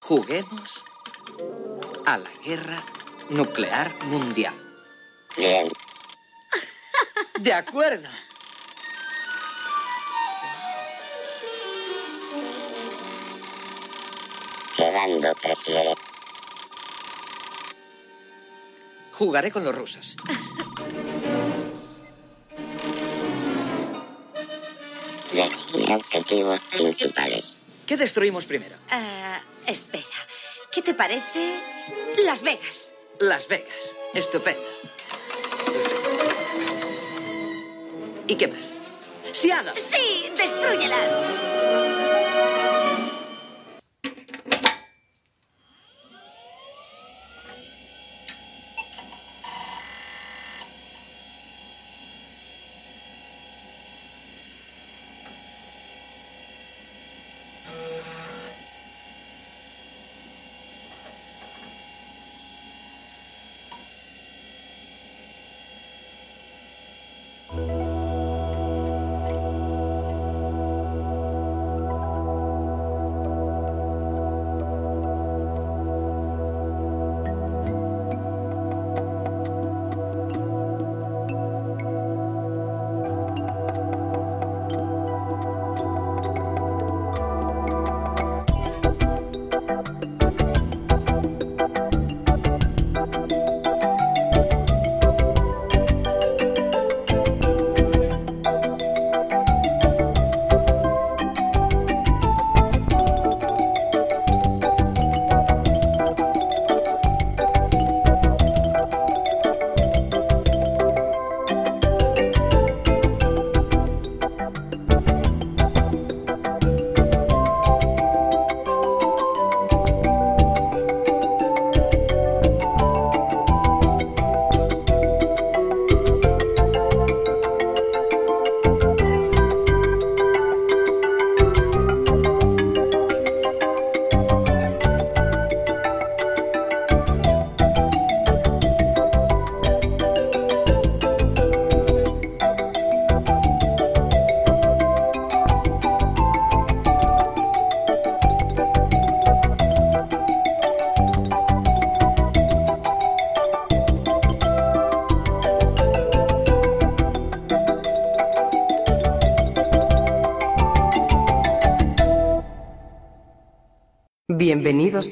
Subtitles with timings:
[0.00, 0.84] Juguemos
[2.06, 2.82] a la guerra
[3.28, 4.54] nuclear mundial.
[5.36, 5.68] Bien.
[7.38, 8.08] De acuerdo.
[14.76, 15.94] ¿Qué bando prefiere?
[19.12, 20.16] Jugaré con los rusos.
[25.32, 27.59] Designe objetivos principales.
[27.90, 28.76] ¿Qué destruimos primero?
[28.88, 30.04] Ah, espera.
[30.70, 31.60] ¿Qué te parece
[32.24, 32.92] Las Vegas?
[33.18, 33.96] Las Vegas.
[34.14, 34.62] Estupendo.
[38.28, 38.78] ¿Y qué más?
[39.32, 39.72] Seattle.
[39.80, 41.89] Sí, destruyelas.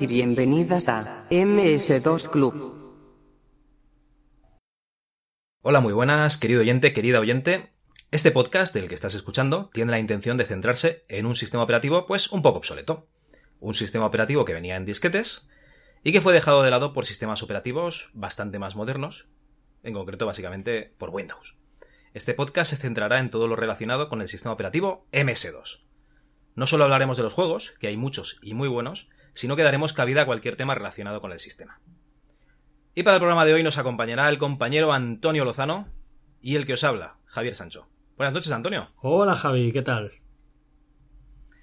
[0.01, 2.75] Y bienvenidas a MS2 Club.
[5.63, 7.73] Hola, muy buenas, querido oyente, querida oyente.
[8.11, 12.07] Este podcast del que estás escuchando tiene la intención de centrarse en un sistema operativo
[12.07, 13.09] pues un poco obsoleto.
[13.61, 15.49] Un sistema operativo que venía en disquetes
[16.05, 19.29] y que fue dejado de lado por sistemas operativos bastante más modernos,
[19.83, 21.57] en concreto básicamente por Windows.
[22.15, 25.81] Este podcast se centrará en todo lo relacionado con el sistema operativo MS2.
[26.55, 29.93] No solo hablaremos de los juegos, que hay muchos y muy buenos, sino que daremos
[29.93, 31.79] cabida a cualquier tema relacionado con el sistema.
[32.97, 35.87] Y para el programa de hoy nos acompañará el compañero Antonio Lozano
[36.43, 37.87] y el que os habla, Javier Sancho.
[38.17, 38.89] Buenas noches, Antonio.
[38.97, 40.11] Hola, Javi, ¿qué tal?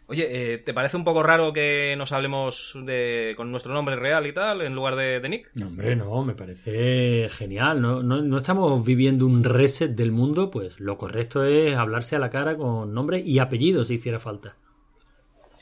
[0.06, 4.26] Oye, eh, ¿te parece un poco raro que nos hablemos de, con nuestro nombre real
[4.26, 5.52] y tal, en lugar de, de Nick?
[5.56, 7.82] No, hombre, no, me parece genial.
[7.82, 12.20] No, no, no estamos viviendo un reset del mundo, pues lo correcto es hablarse a
[12.20, 14.56] la cara con nombre y apellido si hiciera falta.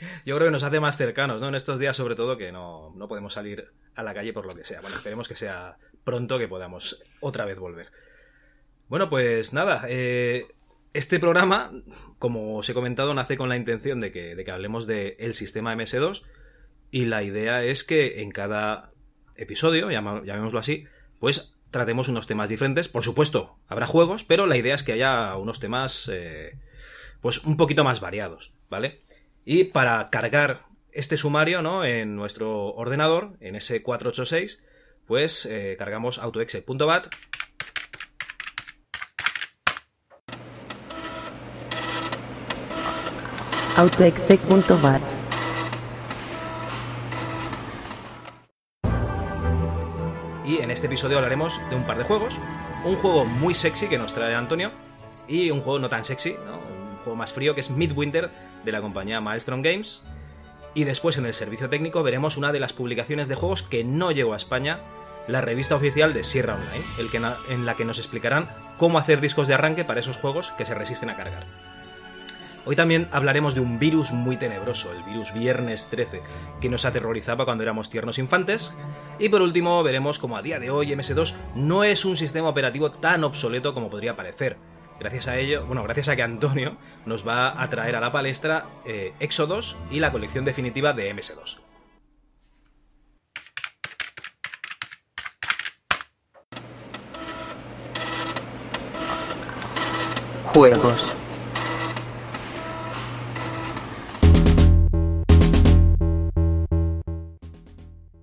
[0.25, 1.50] Yo creo que nos hace más cercanos, ¿no?
[1.50, 4.56] En estos días, sobre todo, que no, no podemos salir a la calle por lo
[4.56, 4.81] que sea.
[4.81, 7.91] Bueno, esperemos que sea pronto que podamos otra vez volver.
[8.90, 10.47] Bueno, pues nada, eh,
[10.94, 11.72] este programa,
[12.19, 15.34] como os he comentado, nace con la intención de que, de que hablemos del el
[15.34, 16.24] sistema MS2
[16.91, 18.91] y la idea es que en cada
[19.35, 20.85] episodio, llamémoslo así,
[21.20, 22.88] pues tratemos unos temas diferentes.
[22.88, 26.59] Por supuesto, habrá juegos, pero la idea es que haya unos temas eh,
[27.20, 29.02] pues un poquito más variados, ¿vale?
[29.45, 30.61] Y para cargar
[30.91, 31.84] este sumario ¿no?
[31.84, 34.63] en nuestro ordenador, en ese 486,
[35.05, 37.07] pues eh, cargamos autoexe.bat
[43.75, 45.01] Autoexec.bat
[50.45, 52.37] y en este episodio hablaremos de un par de juegos.
[52.85, 54.72] Un juego muy sexy que nos trae Antonio
[55.28, 56.57] y un juego no tan sexy, ¿no?
[56.57, 58.29] un juego más frío que es Midwinter
[58.64, 60.04] de la compañía Maelstrom Games.
[60.74, 64.12] Y después en el servicio técnico veremos una de las publicaciones de juegos que no
[64.12, 64.80] llegó a España,
[65.28, 69.22] la revista oficial de Sierra Online, el que en la que nos explicarán cómo hacer
[69.22, 71.46] discos de arranque para esos juegos que se resisten a cargar.
[72.66, 76.22] Hoy también hablaremos de un virus muy tenebroso, el virus Viernes 13,
[76.62, 78.74] que nos aterrorizaba cuando éramos tiernos infantes.
[79.20, 82.90] Y por último veremos cómo a día de hoy MS2 no es un sistema operativo
[82.90, 84.56] tan obsoleto como podría parecer.
[85.03, 88.67] Gracias a ello, bueno, gracias a que Antonio nos va a traer a la palestra
[88.85, 91.59] eh, Exodus y la colección definitiva de MS2.
[100.46, 101.14] Juegos.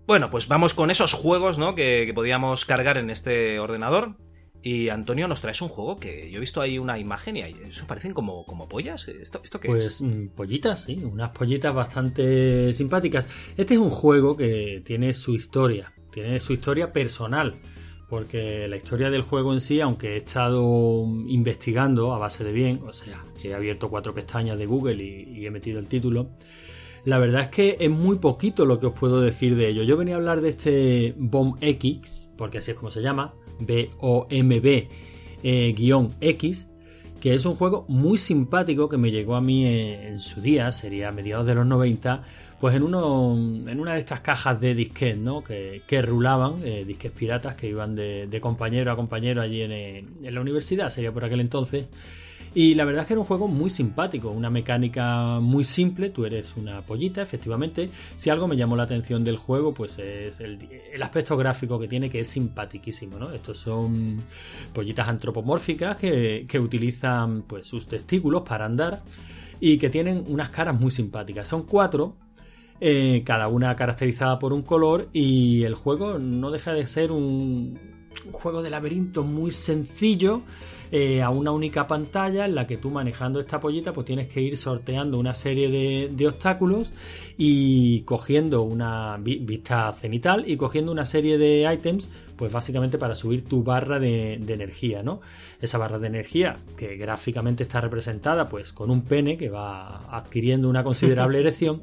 [0.06, 1.74] Bueno, pues vamos con esos juegos, ¿no?
[1.74, 4.16] Que, que podíamos cargar en este ordenador.
[4.62, 7.56] Y Antonio, nos traes un juego que yo he visto ahí una imagen y ahí,
[7.66, 9.08] eso parecen como, como pollas.
[9.08, 10.02] ¿Esto, esto qué Pues es?
[10.02, 13.26] mm, pollitas, sí, unas pollitas bastante simpáticas.
[13.56, 17.54] Este es un juego que tiene su historia, tiene su historia personal,
[18.10, 22.80] porque la historia del juego en sí, aunque he estado investigando a base de bien,
[22.86, 26.28] o sea, he abierto cuatro pestañas de Google y, y he metido el título,
[27.04, 29.84] la verdad es que es muy poquito lo que os puedo decir de ello.
[29.84, 34.88] Yo venía a hablar de este Bomb X, porque así es como se llama, B-O-M-B
[35.42, 35.74] eh,
[37.20, 40.72] que es un juego muy simpático que me llegó a mí en, en su día,
[40.72, 42.22] sería a mediados de los 90,
[42.60, 45.42] pues en, uno, en una de estas cajas de disquet, ¿no?
[45.42, 50.34] Que, que rulaban, eh, disques piratas que iban de, compañero a compañero allí eh, en
[50.34, 51.86] la universidad, sería por aquel entonces.
[52.52, 56.24] Y la verdad es que era un juego muy simpático, una mecánica muy simple, tú
[56.24, 57.90] eres una pollita, efectivamente.
[58.16, 60.58] Si algo me llamó la atención del juego, pues es el,
[61.00, 63.30] aspecto gráfico que tiene, que es simpaticísimo, ¿no?
[63.30, 64.20] Estos son
[64.72, 69.02] pollitas antropomórficas que, que utilizan pues sus testículos para andar
[69.60, 71.46] y que tienen unas caras muy simpáticas.
[71.46, 72.16] Son cuatro,
[72.80, 77.78] eh, cada una caracterizada por un color y el juego no deja de ser un,
[78.26, 80.42] un juego de laberinto muy sencillo
[80.92, 84.40] eh, a una única pantalla en la que tú manejando esta pollita pues tienes que
[84.40, 86.92] ir sorteando una serie de, de obstáculos
[87.38, 92.10] y cogiendo una vi- vista cenital y cogiendo una serie de ítems
[92.40, 95.20] pues básicamente para subir tu barra de, de energía, ¿no?
[95.60, 100.66] Esa barra de energía que gráficamente está representada pues con un pene que va adquiriendo
[100.66, 101.82] una considerable erección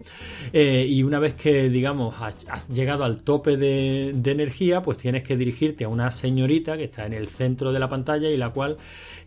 [0.54, 4.98] eh, y una vez que digamos has, has llegado al tope de, de energía pues
[4.98, 8.36] tienes que dirigirte a una señorita que está en el centro de la pantalla y
[8.36, 8.78] la cual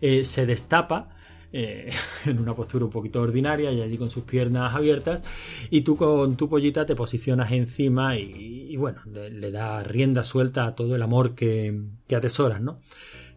[0.01, 1.11] eh, se destapa
[1.53, 1.91] eh,
[2.25, 5.21] en una postura un poquito ordinaria y allí con sus piernas abiertas
[5.69, 10.65] y tú con tu pollita te posicionas encima y, bueno, le, le das rienda suelta
[10.67, 12.77] a todo el amor que, que atesoras, ¿no?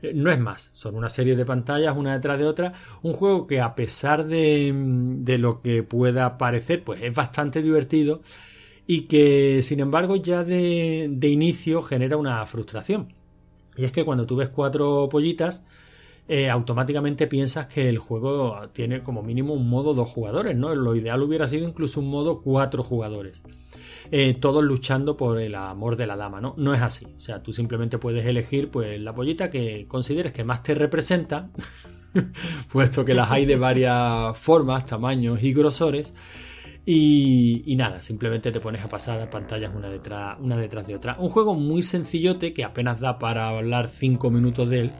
[0.02, 2.72] Eh, No es más, son una serie de pantallas una detrás de otra,
[3.02, 8.20] un juego que a pesar de, de lo que pueda parecer, pues es bastante divertido
[8.86, 13.08] y que sin embargo ya de, de inicio genera una frustración.
[13.76, 15.64] Y es que cuando tú ves cuatro pollitas,
[16.26, 20.74] eh, automáticamente piensas que el juego tiene como mínimo un modo dos jugadores, ¿no?
[20.74, 23.42] Lo ideal hubiera sido incluso un modo cuatro jugadores.
[24.10, 26.54] Eh, todos luchando por el amor de la dama, ¿no?
[26.56, 27.06] No es así.
[27.16, 31.50] O sea, tú simplemente puedes elegir pues la pollita que consideres que más te representa,
[32.72, 36.14] puesto que las hay de varias formas, tamaños y grosores.
[36.86, 40.94] Y, y nada, simplemente te pones a pasar a pantallas una detrás, una detrás de
[40.94, 41.16] otra.
[41.18, 44.92] Un juego muy sencillote que apenas da para hablar 5 minutos de él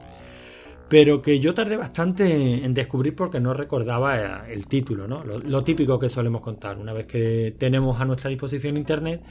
[0.87, 5.23] pero que yo tardé bastante en descubrir porque no recordaba el título, ¿no?
[5.23, 6.77] Lo, típico que solemos contar.
[6.77, 9.23] Una vez que tenemos a nuestra disposición internet,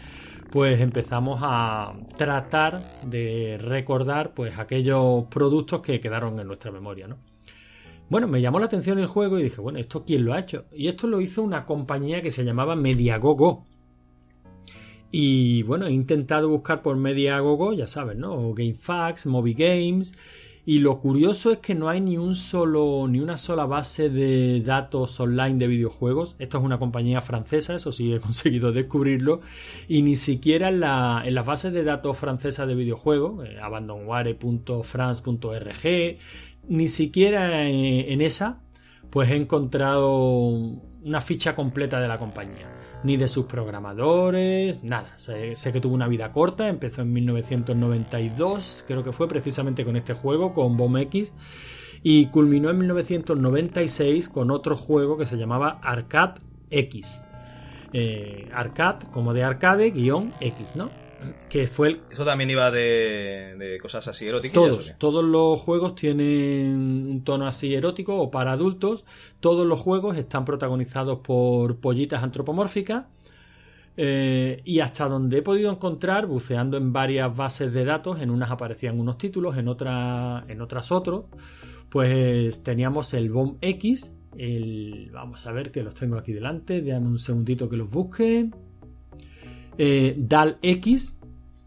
[0.51, 7.19] pues empezamos a tratar de recordar pues aquellos productos que quedaron en nuestra memoria, ¿no?
[8.11, 10.67] Bueno, me llamó la atención el juego y dije, bueno, ¿esto quién lo ha hecho?
[10.73, 13.65] Y esto lo hizo una compañía que se llamaba Mediagogo.
[15.11, 18.53] Y bueno, he intentado buscar por Mediagogo, ya sabes, ¿no?
[18.53, 20.13] GameFAQs, Moby Games.
[20.67, 24.63] Y lo curioso es que no hay ni un solo, ni una sola base de
[24.63, 26.37] datos online de videojuegos.
[26.39, 29.43] Esto es una compañía francesa, eso sí he conseguido descubrirlo.
[29.89, 33.59] Y ni siquiera en, la, las bases de datos francesas de videojuegos, eh,
[36.67, 38.63] ni siquiera en esa,
[39.11, 40.49] pues he encontrado
[41.05, 45.17] una ficha completa de la compañía ni de sus programadores, nada.
[45.17, 49.97] Sé, sé, que tuvo una vida corta, empezó en 1992, creo que fue precisamente con
[49.97, 51.33] este juego, con Bomb X,
[52.03, 57.23] y culminó en 1996 con otro juego que se llamaba Arcade X.
[57.93, 60.91] Eh, arcade, como de arcade, guion X, ¿no?
[61.49, 62.01] Que fue el...
[62.11, 64.55] Eso también iba de, de cosas así eróticas.
[64.55, 69.05] Todos, todos los juegos tienen un tono así erótico o para adultos.
[69.41, 73.07] Todos los juegos están protagonizados por pollitas antropomórficas.
[73.97, 78.51] Eh, y hasta donde he podido encontrar, buceando en varias bases de datos, en unas
[78.51, 81.27] aparecían unos títulos, en, otra, en otras otros,
[81.91, 87.07] pues teníamos el Bomb X, el, vamos a ver que los tengo aquí delante, déjame
[87.07, 88.51] un segundito que los busque.
[89.79, 91.19] Eh, Dal X,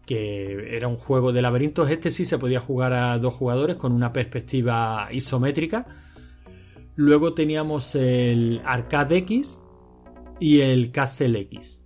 [0.06, 1.90] que era un juego de laberintos.
[1.90, 5.86] Este sí se podía jugar a dos jugadores con una perspectiva isométrica.
[6.96, 9.60] Luego teníamos el Arcade X
[10.40, 11.80] y el Castle X.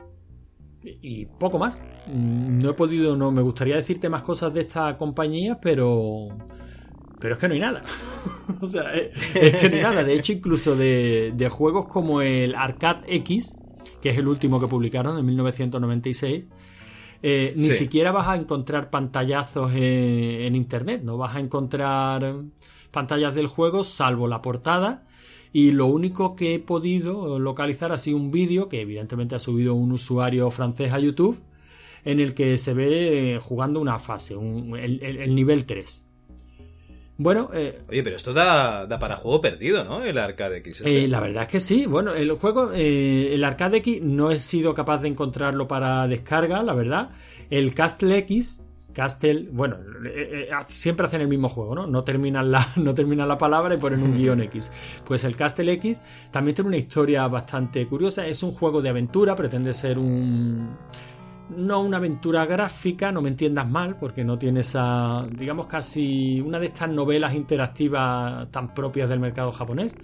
[0.83, 1.81] Y poco más.
[2.07, 6.29] Mm, No he podido, no me gustaría decirte más cosas de esta compañía, pero.
[7.21, 7.85] Pero es que no hay nada.
[8.61, 9.11] o sea, es,
[9.57, 10.03] que no hay nada.
[10.03, 13.55] De hecho, incluso de, de juegos como el Arcade X,
[14.03, 16.45] que es el último que publicaron en 1996.
[17.25, 17.79] eh, ni Sí.
[17.85, 19.81] siquiera vas a encontrar pantallazos en,
[20.43, 22.35] en internet, no vas a encontrar
[22.91, 25.07] pantallas del juego salvo la portada
[25.53, 29.75] y lo único que he podido localizar ha sido un vídeo que evidentemente ha subido
[29.75, 31.41] un usuario francés a YouTube
[32.05, 36.05] en el que se ve eh, jugando una fase, un- el, el- el nivel 3.
[37.19, 40.03] Bueno, eh, Oye, pero esto da, da para juego perdido, ¿no?
[40.03, 40.81] El Arcade X.
[40.81, 41.05] este.
[41.05, 41.87] eh, la verdad es que sí.
[41.87, 46.63] Bueno, el juego, eh, el Arcade X, no he sido capaz de encontrarlo para descarga,
[46.63, 47.11] la verdad.
[47.51, 49.77] El Castle X, Castle, bueno,
[50.07, 51.87] eh, eh, siempre hacen el mismo juego, ¿no?
[51.87, 54.71] No terminan la, no terminan la palabra y ponen un guion X.
[55.05, 58.27] Pues el Castle X también tiene una historia bastante curiosa.
[58.27, 60.77] Es un juego de aventura, pretende ser un.
[61.51, 66.59] No una aventura gráfica, no me entiendas mal, porque no tiene esa, digamos, casi una
[66.59, 69.95] de estas novelas interactivas tan propias del mercado japonés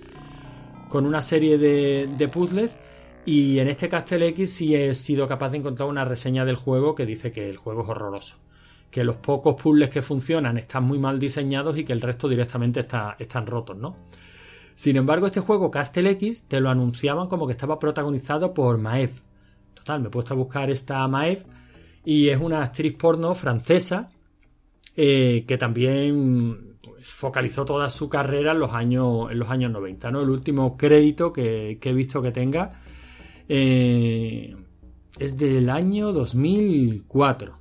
[0.88, 2.78] con una serie de, de puzzles.
[3.25, 6.95] Y en este Castle X sí he sido capaz de encontrar una reseña del juego
[6.95, 8.37] que dice que el juego es horroroso.
[8.90, 12.80] Que los pocos puzzles que funcionan están muy mal diseñados y que el resto directamente
[12.80, 13.95] está, están rotos, ¿no?
[14.75, 19.27] Sin embargo, este juego Castle X te lo anunciaban como que estaba protagonizado por Maeve.
[19.97, 21.45] Me he puesto a buscar esta Maeve
[22.04, 24.11] y es una actriz porno francesa
[24.97, 30.11] eh, que también pues, focalizó toda su carrera en los años, en los años 90.
[30.11, 30.23] ¿no?
[30.23, 32.80] El último crédito que, que he visto que tenga
[33.49, 34.54] eh,
[35.18, 37.59] es del año 2004.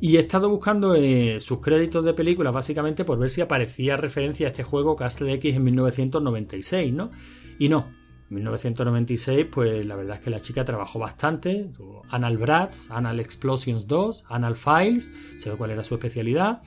[0.00, 4.48] Y he estado buscando eh, sus créditos de películas básicamente por ver si aparecía referencia
[4.48, 7.10] a este juego Castle X en 1996, ¿no?
[7.58, 8.01] Y no.
[8.32, 11.68] En 1996, pues la verdad es que la chica trabajó bastante.
[12.08, 16.62] Anal Bratz, Anal Explosions 2, Anal Files, se ve cuál era su especialidad.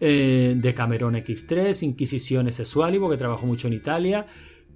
[0.00, 4.26] Eh, de Cameron X3, Inquisición Sexualivo, que trabajó mucho en Italia.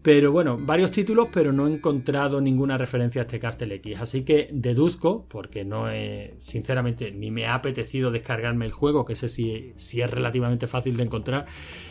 [0.00, 4.00] Pero bueno, varios títulos, pero no he encontrado ninguna referencia a este Castle X.
[4.00, 9.16] Así que deduzco, porque no he, sinceramente, ni me ha apetecido descargarme el juego, que
[9.16, 11.46] sé si, si es relativamente fácil de encontrar,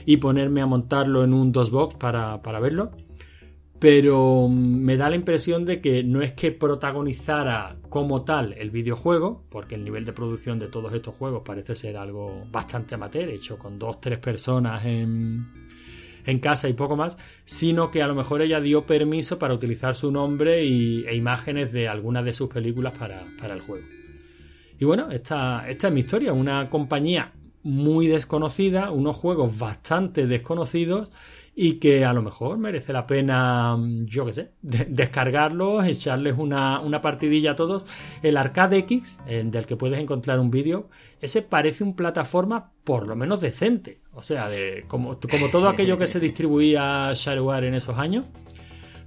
[0.06, 2.92] y ponerme a montarlo en un DOSBox para, para verlo.
[3.80, 8.72] Pero mm, me da la impresión de que no es que protagonizara como tal el
[8.72, 13.30] videojuego, porque el nivel de producción de todos estos juegos parece ser algo bastante amateur,
[13.30, 15.46] hecho con dos, tres personas en,
[16.26, 19.94] en casa y poco más, sino que a lo mejor ella dio permiso para utilizar
[19.96, 23.86] su nombre y- e imágenes de algunas de sus películas para, para el juego.
[24.80, 31.10] Y bueno, esta, esta es mi historia, una compañía muy desconocida, unos juegos bastante desconocidos
[31.60, 36.36] y que a lo mejor merece la pena, mm, yo qué sé, de- descargarlos, echarles
[36.38, 37.84] una, una partidilla a todos.
[38.22, 40.88] El Arcade X, el del que puedes encontrar un vídeo,
[41.20, 44.02] ese parece un plataforma por lo menos decente.
[44.14, 48.26] O sea, de, como, como todo aquello que se distribuía Shareware en esos años.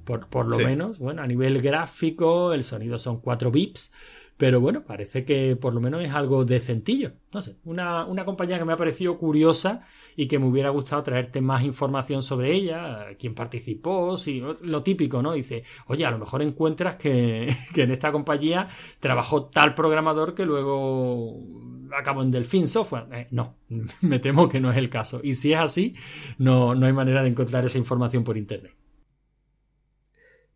[0.05, 0.65] Por, por lo Sí.
[0.65, 3.93] menos, bueno, a nivel gráfico, el sonido son 4 bips.
[4.41, 7.13] Pero bueno, parece que por lo menos es algo decentillo.
[7.31, 11.03] No sé, una, una compañía que me ha parecido curiosa y que me hubiera gustado
[11.03, 15.33] traerte más información sobre ella, quién participó, si, lo típico, ¿no?
[15.33, 18.67] Dice, oye, a lo mejor encuentras que, que en esta compañía
[18.99, 21.45] trabajó tal programador que luego
[21.95, 23.09] acabó en Delfín Software.
[23.13, 23.57] Eh, no,
[24.01, 25.21] me temo que no es el caso.
[25.23, 25.95] Y si es así,
[26.39, 28.75] no, no hay manera de encontrar esa información por internet.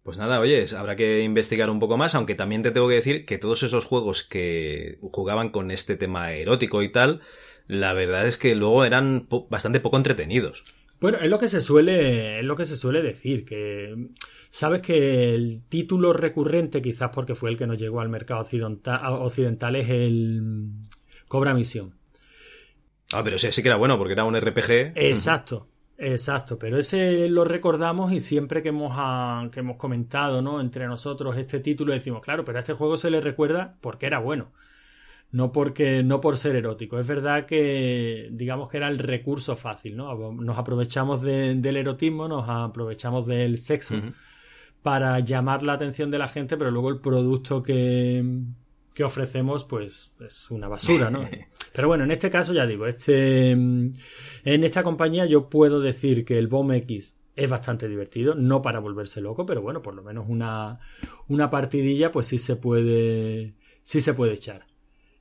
[0.04, 3.24] Pues nada, oye, habrá que investigar un poco más, aunque también te tengo que decir
[3.24, 7.22] que todos esos juegos que jugaban con este tema erótico y tal,
[7.66, 10.64] la verdad es que luego eran po- bastante poco entretenidos.
[11.00, 13.94] Bueno, es lo que se suele, es lo que se suele decir, que
[14.50, 19.00] sabes que el título recurrente, quizás porque fue el que nos llegó al mercado occidental,
[19.06, 20.68] occidental es el
[21.28, 21.94] Cobra Misión.
[23.12, 24.92] Ah, pero sí, sí que era bueno, porque era un RPG.
[24.96, 25.66] Exacto,
[26.12, 26.58] exacto.
[26.58, 30.60] Pero ese lo recordamos y siempre que hemos, ah, que hemos comentado ¿no?
[30.60, 34.18] entre nosotros este título decimos, claro, pero a este juego se le recuerda porque era
[34.18, 34.52] bueno.
[35.32, 36.98] No porque, no por ser erótico.
[37.00, 40.32] Es verdad que, digamos que era el recurso fácil, ¿no?
[40.32, 43.96] Nos aprovechamos de- del erotismo, nos aprovechamos del sexo
[44.82, 48.22] para llamar la atención de la gente, pero luego el producto que,
[48.94, 51.28] que ofrecemos, pues es una basura, ¿no?
[51.74, 53.92] Pero bueno, en este caso ya digo, este, mm,
[54.44, 58.78] en esta compañía yo puedo decir que el BOM X Es bastante divertido, no para
[58.78, 60.78] volverse loco, pero bueno, por lo menos una,
[61.26, 63.56] una partidilla, pues sí se puede.
[63.82, 64.64] sí se puede echar.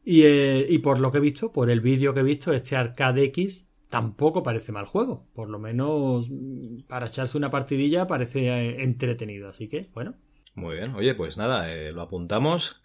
[0.05, 2.75] Y, eh, y por lo que he visto, por el vídeo que he visto, este
[2.75, 5.25] Arcade X tampoco parece mal juego.
[5.33, 9.49] Por lo menos mm, para echarse una partidilla parece eh, entretenido.
[9.49, 10.13] Así que, bueno.
[10.53, 12.83] Muy bien, oye, pues nada, eh, lo apuntamos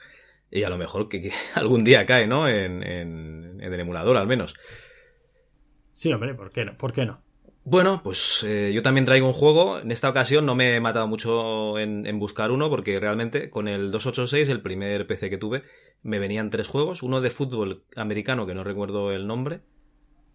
[0.50, 2.49] y a lo mejor que, que algún día cae, ¿no?
[2.49, 4.55] En, en, en el emulador al menos.
[5.95, 6.76] Sí, hombre, ¿por qué no?
[6.76, 7.21] ¿Por qué no?
[7.64, 9.78] Bueno, pues eh, yo también traigo un juego.
[9.81, 13.69] En esta ocasión no me he matado mucho en, en, buscar uno porque realmente con
[13.69, 15.64] el 286, el primer PC que tuve,
[16.02, 17.02] me venían tres juegos.
[17.02, 19.61] Uno de fútbol americano que no recuerdo el nombre.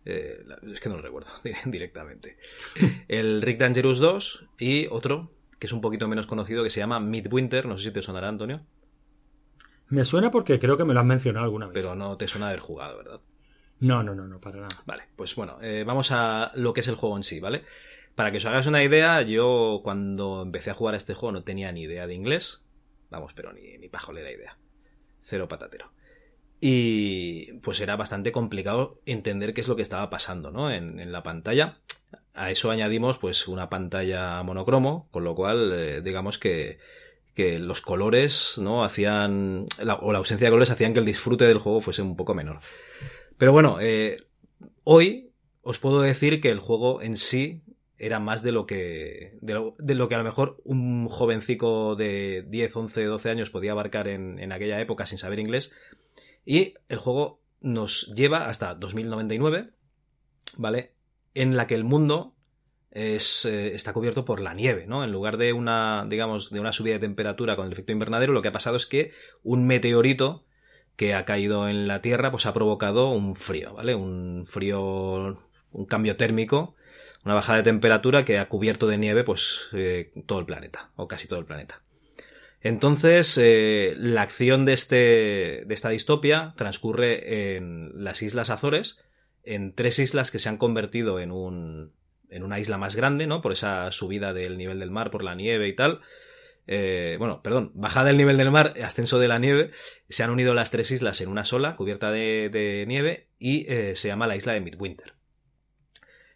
[0.06, 1.32] Eh, es que no lo recuerdo
[1.66, 2.38] directamente.
[3.08, 7.00] El Rick Dangerous 2 y otro que es un poquito menos conocido que se llama
[7.00, 7.66] Midwinter.
[7.66, 8.66] No sé si te sonará, Antonio.
[9.94, 11.76] Me suena porque creo que me lo has mencionado alguna vez.
[11.76, 13.22] Pero no te suena haber jugado, ¿verdad?
[13.80, 14.76] No, no, no, no, para nada.
[14.88, 17.64] Vale, pues bueno, eh, vamos a lo que es el juego en sí, ¿vale?
[18.16, 21.44] Para que os hagáis una idea, yo cuando empecé a jugar a este juego no
[21.44, 22.66] tenía ni idea de inglés.
[23.12, 24.58] Vamos, pero ni, ni pajolera idea.
[25.22, 25.92] Cero patatero.
[26.60, 30.72] Y pues era bastante complicado entender qué es lo que estaba pasando, ¿no?
[30.72, 31.82] En, en la pantalla.
[32.34, 36.80] A eso añadimos pues una pantalla monocromo, con lo cual eh, digamos que,
[37.34, 38.84] que los colores, ¿no?
[38.84, 39.66] Hacían,
[40.02, 42.60] o la ausencia de colores hacían que el disfrute del juego fuese un poco menor.
[43.38, 44.18] Pero bueno, eh,
[44.84, 47.64] hoy os puedo decir que el juego en sí
[47.98, 51.96] era más de lo que de lo, de lo, que a lo mejor un jovencico
[51.96, 55.74] de 10, 11, 12 años podía abarcar en, en, aquella época sin saber inglés.
[56.46, 59.70] Y el juego nos lleva hasta 2099,
[60.58, 60.92] ¿vale?
[61.34, 62.33] En la que el mundo
[62.94, 65.04] es, eh, está cubierto por la nieve, ¿no?
[65.04, 68.42] En lugar de una, digamos, de una subida de temperatura con el efecto invernadero, lo
[68.44, 70.46] que ha pasado es que un meteorito
[70.96, 73.96] que ha caído en la Tierra, pues ha provocado un frío, ¿vale?
[73.96, 76.76] Un frío, un cambio térmico,
[77.26, 81.08] una bajada de temperatura que ha cubierto de nieve, pues, eh, todo el planeta, o
[81.08, 81.82] casi todo el planeta.
[82.62, 89.04] Entonces, eh, la acción de, este, de esta distopia transcurre en las Islas Azores,
[89.44, 91.92] en tres islas que se han convertido en un,
[92.34, 93.42] en una isla más grande, ¿no?
[93.42, 96.02] Por esa subida del nivel del mar, por la nieve y tal,
[96.66, 99.72] eh, bueno, perdón, bajada del nivel del mar, ascenso de la nieve,
[100.10, 104.08] se han unido las tres islas en una sola, cubierta de, nieve, y eh, se
[104.08, 105.14] llama la isla de Midwinter.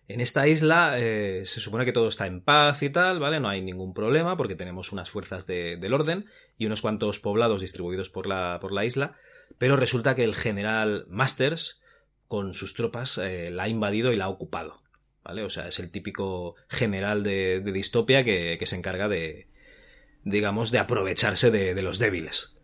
[0.10, 3.42] En esta isla eh, se supone que todo está en paz y tal, ¿vale?
[3.42, 6.26] No hay ningún problema porque tenemos unas fuerzas de, del orden
[6.58, 9.18] y unos cuantos poblados distribuidos por la, por la isla,
[9.58, 11.82] pero resulta que el general Masters,
[12.30, 14.82] con sus tropas, la ha invadido y la ha ocupado,
[15.28, 15.44] ¿vale?
[15.44, 19.48] O sea, es el típico general de, de distopia que, que se encarga de,
[20.24, 22.56] digamos, de aprovecharse de, de los débiles.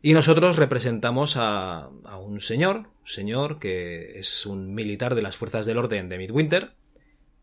[0.00, 5.66] Y nosotros representamos a, a, un señor, señor que es un militar de las fuerzas
[5.66, 6.70] del orden de Midwinter,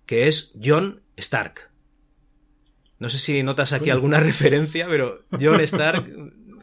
[0.07, 1.69] que es John Stark.
[2.97, 6.07] No sé si notas aquí alguna referencia, pero John Stark,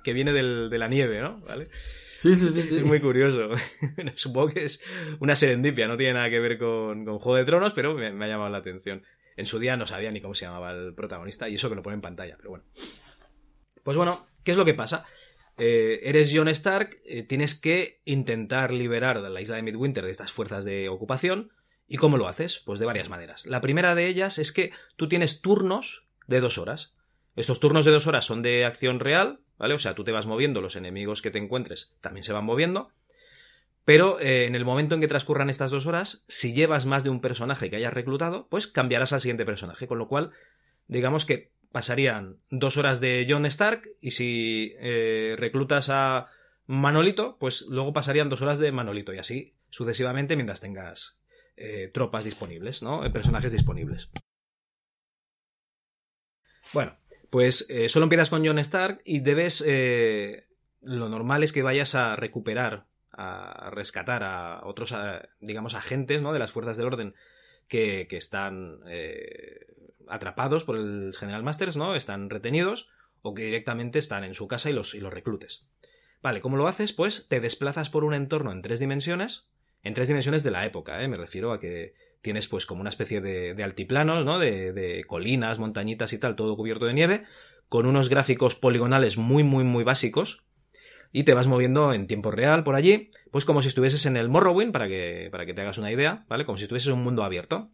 [0.03, 1.41] que viene del, de la nieve, ¿no?
[1.43, 1.69] ¿Vale?
[2.23, 2.77] Sí, sí, sí, sí.
[2.77, 3.49] Es muy curioso.
[4.15, 4.81] Supongo que es
[5.19, 8.49] una serendipia, no tiene nada que ver con, Juego de Tronos, pero me, ha llamado
[8.49, 9.03] la atención.
[9.37, 11.83] En su día no sabía ni cómo se llamaba el protagonista y eso que lo
[11.83, 12.65] pone en pantalla, pero bueno.
[13.83, 15.05] Pues bueno, ¿qué es lo que pasa?
[15.59, 20.31] Eh, eres John Stark, eh, tienes que intentar liberar la isla de Midwinter de estas
[20.31, 21.51] fuerzas de ocupación.
[21.89, 22.63] ¿Y cómo lo haces?
[22.65, 23.47] Pues de varias maneras.
[23.47, 26.95] La primera de ellas es que tú tienes turnos de dos horas.
[27.35, 29.75] Estos turnos de dos horas son de acción real, ¿vale?
[29.75, 32.93] O sea, tú te vas moviendo, los enemigos que te encuentres también se van moviendo.
[33.85, 37.11] Pero eh, en el momento en que transcurran estas dos horas, si llevas más de
[37.11, 39.89] un personaje que hayas reclutado, pues cambiarás al siguiente personaje.
[39.89, 40.31] Con lo cual,
[40.87, 46.29] digamos que pasarían dos horas de John Stark y si eh, reclutas a
[46.67, 51.23] Manolito, pues luego pasarían dos horas de Manolito y así sucesivamente mientras tengas
[51.57, 53.01] eh, tropas disponibles, ¿no?
[53.11, 54.11] Personajes disponibles.
[56.73, 56.97] Bueno,
[57.33, 59.65] pues eh, solo empiezas con John Stark y debes...
[60.83, 66.33] lo normal es que vayas a recuperar a rescatar a otros, a, digamos, agentes ¿no?
[66.33, 67.15] de las fuerzas del orden
[67.69, 69.67] que, que están eh,
[70.09, 71.95] atrapados por el General Masters, ¿no?
[71.95, 72.91] Están retenidos
[73.21, 75.69] o que directamente están en su casa y los, y los reclutes.
[76.23, 76.93] Vale, ¿cómo lo haces?
[76.93, 79.49] Pues te desplazas por un entorno en tres dimensiones,
[79.83, 81.09] en tres dimensiones de la época, ¿eh?
[81.09, 84.39] Me refiero a que tienes pues como una especie de, altiplanos, ¿no?
[84.39, 87.25] De, de colinas, montañitas y tal, todo cubierto de nieve,
[87.69, 90.45] con unos gráficos poligonales muy, muy, muy básicos,
[91.13, 94.31] y te vas moviendo en tiempo real por allí, pues como si estuvieses en el
[94.31, 96.47] Morrowind, para que, para que te hagas una idea, ¿vale?
[96.47, 97.71] Como si estuvieses en un mundo abierto.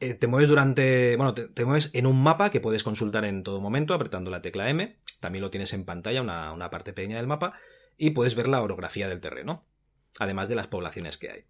[0.00, 1.16] Eh, te mueves durante.
[1.16, 4.42] Bueno, te, te, mueves en un mapa que puedes consultar en todo momento apretando la
[4.42, 4.98] tecla M.
[5.20, 7.54] También lo tienes en pantalla, una, una parte pequeña del mapa.
[7.98, 9.66] Y puedes ver la orografía del terreno.
[10.18, 11.44] Además de las poblaciones que hay.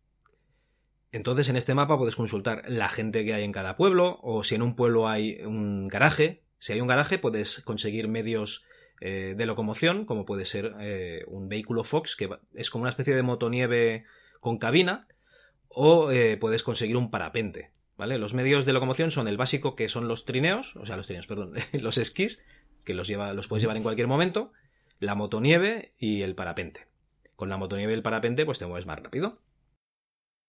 [1.12, 4.55] Entonces en este mapa puedes consultar la gente que hay en cada pueblo o si
[4.55, 6.42] en un pueblo hay un garaje.
[6.59, 8.66] Si hay un garaje puedes conseguir medios
[9.01, 13.14] eh, de locomoción como puede ser eh, un vehículo Fox que es como una especie
[13.14, 14.05] de motonieve
[14.40, 15.07] con cabina
[15.69, 17.71] o eh, puedes conseguir un parapente.
[17.97, 18.19] ¿Vale?
[18.19, 21.27] Los medios de locomoción son el básico que son los trineos, o sea, los trineos,
[21.27, 22.45] perdón, los esquís,
[22.85, 24.53] que los, lleva, los puedes llevar en cualquier momento,
[24.99, 26.87] la motonieve y el parapente.
[27.37, 29.40] Con la motonieve y el parapente pues te mueves más rápido.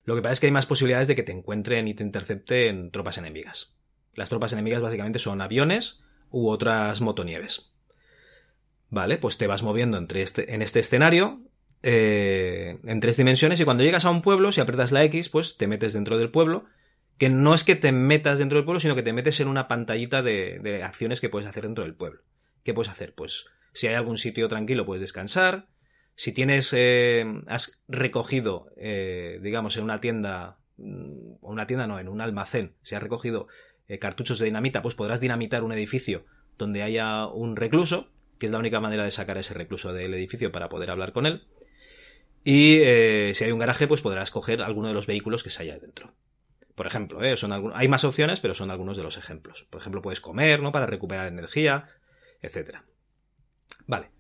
[0.08, 2.92] Lo que pasa es que hay más posibilidades de que te encuentren y te intercepten
[2.92, 3.76] tropas enemigas.
[4.16, 7.74] Las tropas enemigas básicamente son aviones u otras motonieves.
[8.90, 11.42] Vale, pues te vas moviendo entre este, en este escenario
[11.84, 15.58] eh, en tres dimensiones y cuando llegas a un pueblo, si apretas la X, pues
[15.58, 16.64] te metes dentro del pueblo,
[17.18, 19.68] que no es que te metas dentro del pueblo, sino que te metes en una
[19.68, 22.22] pantallita de, de acciones que puedes hacer dentro del pueblo.
[22.64, 23.14] ¿Qué puedes hacer?
[23.14, 25.68] Pues si hay algún sitio tranquilo puedes descansar,
[26.18, 32.00] si tienes, eh, has recogido, eh, digamos, en una tienda, mm, o una tienda no,
[32.00, 33.48] en un almacén, si has recogido
[33.88, 36.26] eh, cartuchos de dinamita, pues podrás dinamitar un edificio
[36.58, 40.52] donde haya un recluso, que es la única manera de sacar ese recluso del edificio
[40.52, 41.44] para poder hablar con él.
[42.44, 42.78] Y
[43.36, 46.16] si hay un garaje, pues podrás coger alguno de los vehículos que se haya dentro.
[46.74, 49.68] Por ejemplo, son hay más opciones, pero son algunos de los ejemplos.
[49.70, 50.72] Por ejemplo, puedes comer, ¿no?
[50.72, 51.90] Para recuperar energía,
[52.42, 52.78] etc.
[53.86, 54.17] Vale.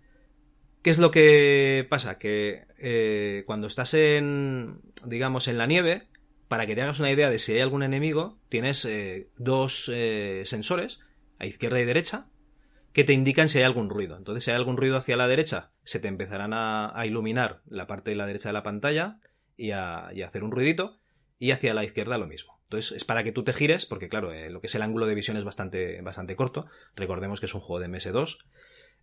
[0.88, 2.18] ¿Qué es lo que pasa?
[2.18, 6.08] Que eh, cuando estás en, digamos, en la nieve,
[6.48, 10.44] para que te hagas una idea de si hay algún enemigo, tienes eh, dos eh,
[10.46, 11.02] sensores,
[11.40, 12.30] a izquierda y derecha,
[12.94, 14.16] que te indican si hay algún ruido.
[14.16, 18.12] Entonces, si hay algún ruido hacia la derecha, se te empezarán a, iluminar la parte
[18.12, 19.20] de la derecha de la pantalla
[19.58, 21.02] y a, hacer un ruidito,
[21.38, 22.62] y hacia la izquierda lo mismo.
[22.64, 25.16] Entonces, es para que tú te gires, porque claro, lo que es el ángulo de
[25.16, 26.66] visión es bastante, bastante corto.
[26.96, 28.38] Recordemos que es un juego de MS2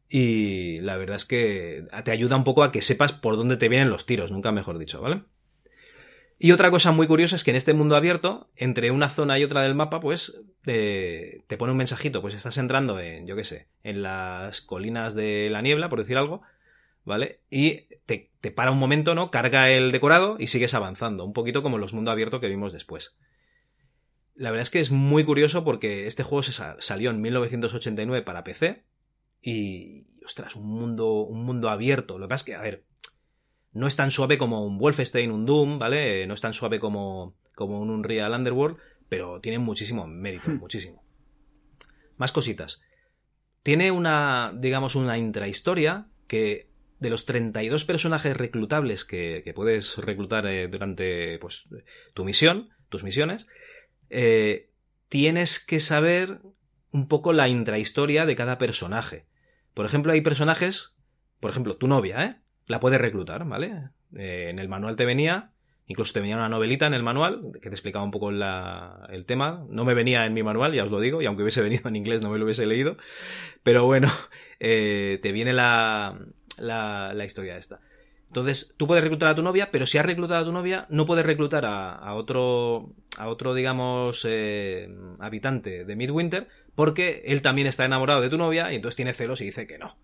[0.09, 3.69] y la verdad es que te ayuda un poco a que sepas por dónde te
[3.69, 5.23] vienen los tiros, nunca mejor dicho, ¿vale?
[6.39, 9.45] Y otra cosa muy curiosa es que en este mundo abierto, entre una zona y
[9.45, 13.69] otra del mapa, pues te, pone un mensajito, pues estás entrando en, yo qué sé,
[13.83, 16.43] en las colinas de la niebla, por decir algo,
[17.05, 17.41] ¿vale?
[17.51, 19.31] Y te, te para un momento, ¿no?
[19.31, 23.17] Carga el decorado y sigues avanzando, un poquito como los mundos abiertos que vimos después.
[24.35, 28.43] La verdad es que es muy curioso porque este juego se salió en 1989 para
[28.43, 28.83] PC,
[29.45, 32.19] y, ostras, un mundo, un mundo abierto.
[32.19, 32.85] Lo que pasa es que, a ver,
[33.73, 36.27] no es tan suave como un Wolfenstein, un Doom, ¿vale?
[36.27, 38.79] No es tan suave como, como un Unreal Underworld,
[39.09, 40.59] pero tiene muchísimo mérito, hmm.
[40.59, 41.05] muchísimo.
[42.17, 42.83] Más cositas.
[43.63, 50.47] Tiene una, digamos, una intrahistoria que de los 32 personajes reclutables que, que puedes reclutar
[50.47, 51.69] eh, durante pues,
[52.15, 53.47] tu misión, tus misiones,
[54.09, 54.71] eh,
[55.09, 56.41] tienes que saber
[56.93, 59.27] un poco la intrahistoria de cada personaje.
[59.75, 60.97] Por ejemplo, hay personajes,
[61.41, 62.37] por ejemplo, tu novia, ¿eh?
[62.67, 63.91] La puedes reclutar, ¿vale?
[64.17, 65.53] Eh, en el manual te venía,
[65.87, 69.67] incluso te venía una novelita en el manual que te explicaba un poco el tema.
[69.69, 71.97] No me venía en mi manual, ya os lo digo, y aunque hubiese venido en
[71.97, 72.97] inglés no me lo hubiese leído.
[73.63, 74.09] Pero bueno,
[74.61, 76.19] eh, te viene la,
[76.59, 77.81] la, la historia esta.
[78.35, 81.07] Entonces, tú puedes reclutar a tu novia, pero si has reclutado a tu novia, no
[81.07, 87.85] puedes reclutar a, otro, a otro, digamos, eh, habitante de Midwinter, porque él también está
[87.85, 89.97] enamorado de tu novia y entonces tiene celos y dice que no.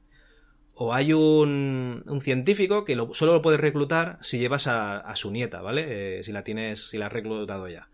[0.75, 5.61] O hay un, un científico que solo lo puedes reclutar si llevas a, su nieta,
[5.61, 6.19] ¿vale?
[6.19, 7.91] Eh, si la tienes, si la has reclutado ya.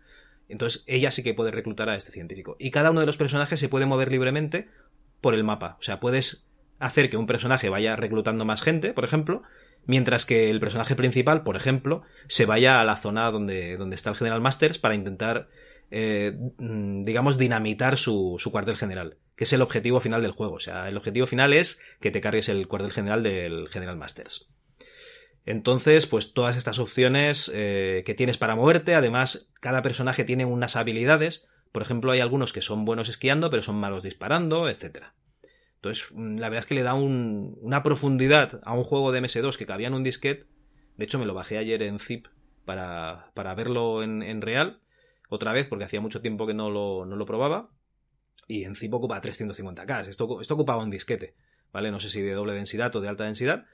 [0.47, 2.55] Entonces ella sí que puede reclutar a este científico.
[2.59, 4.69] Y cada uno de los personajes se puede mover libremente
[5.19, 5.75] por el mapa.
[5.79, 6.47] O sea, puedes
[6.79, 9.43] hacer que un personaje vaya reclutando más gente, por ejemplo,
[9.85, 14.15] mientras que el personaje principal, por ejemplo, se vaya a la zona donde está el
[14.15, 15.49] General Masters para intentar,
[15.91, 20.55] eh, mm, digamos, dinamitar su, su cuartel general, que es el objetivo final del juego.
[20.55, 24.49] O sea, el objetivo final es que te cargues el cuartel general del General Masters.
[25.47, 30.75] Entonces, pues todas estas opciones eh, que tienes para moverte, además, cada personaje tiene unas
[30.75, 31.47] habilidades.
[31.71, 35.15] Por ejemplo, hay algunos que son buenos esquiando, pero son malos disparando, etcétera.
[35.75, 39.55] Entonces, mm, la verdad es que le da una profundidad a un juego de MS2
[39.55, 40.47] que cabía en un disquete.
[40.97, 42.27] De hecho, me lo bajé ayer en zip
[42.65, 44.81] para, para verlo en, real.
[45.29, 47.69] Otra vez, porque hacía mucho tiempo que no lo, no lo probaba.
[48.47, 50.07] Y en zip ocupa 350K.
[50.07, 51.35] Esto, esto ocupaba un disquete.
[51.73, 51.91] ¿Vale?
[51.91, 53.65] No sé si de doble densidad o de alta densidad.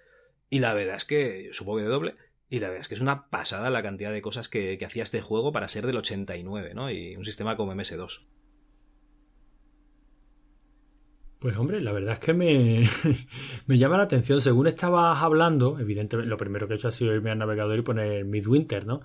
[0.50, 2.16] Y la verdad es que, supongo que de doble.
[2.50, 5.04] Y la verdad es que es una pasada la cantidad de cosas que, que hacía
[5.04, 6.92] este juego para ser del 89, ¿no?
[6.92, 8.28] Y un sistema como MS2.
[11.44, 12.88] Pues hombre, la verdad es que me,
[13.68, 14.40] me, llama la atención.
[14.40, 17.82] Según estabas hablando, evidentemente lo primero que he hecho ha sido irme al navegador y
[17.82, 19.02] poner Midwinter, ¿no?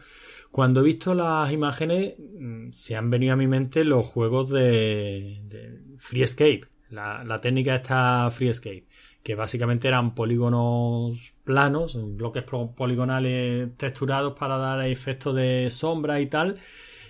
[0.51, 5.41] Cuando he visto las imágenes, mm, se han venido a mi mente los juegos de,
[5.45, 6.63] de Free Escape.
[6.91, 8.87] La, la técnica está Freescape,
[9.23, 16.59] que básicamente eran polígonos planos, bloques poligonales texturados para dar efectos de sombra y tal.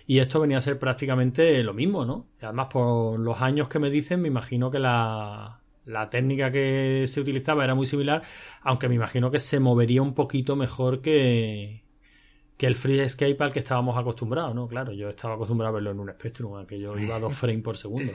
[0.07, 2.27] Y esto venía a ser prácticamente lo mismo, ¿no?
[2.40, 7.20] Además, por los años que me dicen, me imagino que la, la técnica que se
[7.20, 8.22] utilizaba era muy similar,
[8.62, 11.85] aunque me imagino que se movería un poquito mejor que,
[12.59, 14.66] que el Free Escape al que estábamos acostumbrados, ¿no?
[14.66, 17.35] Claro, yo estaba acostumbrado a verlo en un Spectrum, a que yo iba a dos
[17.37, 18.12] frames por segundo.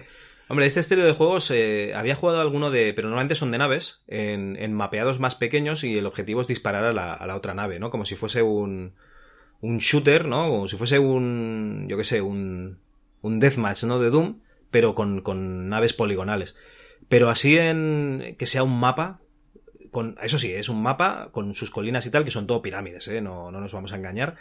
[0.49, 2.93] Hombre, este estilo de juegos eh, había jugado alguno de.
[2.93, 6.83] Pero normalmente son de naves, en, en mapeados más pequeños y el objetivo es disparar
[6.83, 7.89] a la, a la otra nave, ¿no?
[7.89, 8.93] Como si fuese un.
[9.61, 10.49] Un shooter, ¿no?
[10.49, 11.87] Como si fuese un.
[11.89, 12.79] Yo qué sé, un.
[13.21, 13.99] Un deathmatch, ¿no?
[13.99, 16.57] De Doom, pero con, con naves poligonales.
[17.07, 18.35] Pero así en.
[18.37, 19.21] que sea un mapa.
[19.93, 23.07] Con, eso sí, es un mapa con sus colinas y tal, que son todo pirámides,
[23.07, 23.21] ¿eh?
[23.21, 24.35] No, no nos vamos a engañar.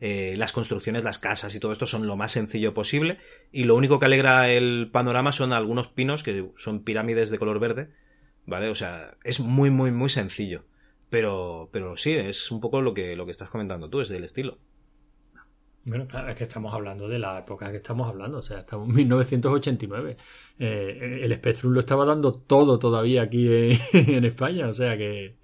[0.00, 3.18] Eh, las construcciones, las casas y todo esto son lo más sencillo posible.
[3.52, 7.60] Y lo único que alegra el panorama son algunos pinos que son pirámides de color
[7.60, 7.90] verde.
[8.46, 8.68] ¿Vale?
[8.68, 10.64] O sea, es muy, muy, muy sencillo.
[11.10, 14.24] Pero, pero sí, es un poco lo que, lo que estás comentando tú, es del
[14.24, 14.58] estilo.
[15.84, 18.88] Bueno, claro, es que estamos hablando de la época que estamos hablando, o sea, estamos
[18.88, 20.16] en 1989.
[20.58, 23.46] Eh, el Spectrum lo estaba dando todo todavía aquí
[23.92, 25.36] en, España, o sea que,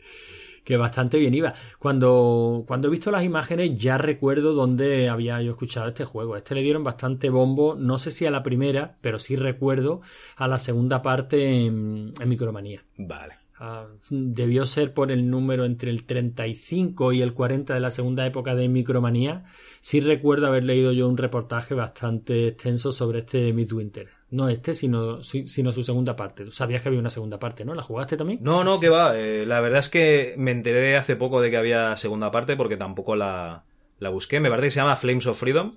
[0.64, 1.52] que bastante bien iba.
[1.78, 6.36] Cuando, cuando he visto las imágenes ya recuerdo dónde había yo escuchado este juego.
[6.36, 10.00] Este le dieron bastante bombo, no sé si a la primera, pero sí recuerdo
[10.36, 12.82] a la segunda parte en Micromanía.
[12.96, 13.39] Vale.
[13.62, 18.24] Ah, debió ser por el número entre el 35 y el 40 de la segunda
[18.24, 19.44] época de Micromanía.
[19.82, 24.08] Sí recuerdo haber leído yo un reportaje bastante extenso sobre este Midwinter.
[24.30, 26.44] No este, sino, si- sino su segunda parte.
[26.46, 27.74] Tú sabías que había una segunda parte, ¿no?
[27.74, 28.38] ¿La jugaste también?
[28.42, 29.18] No, no, que va.
[29.18, 32.78] eh, la verdad es que me enteré hace poco de que había segunda parte porque
[32.78, 33.64] tampoco la,
[33.98, 34.40] la busqué.
[34.40, 35.76] Me parece que se llama Flames of Freedom,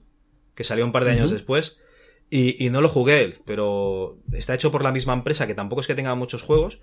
[0.56, 1.82] que salió un par de años después.
[2.30, 5.88] Y, y no lo jugué, pero está hecho por la misma empresa, que tampoco es
[5.88, 6.80] que tenga muchos juegos.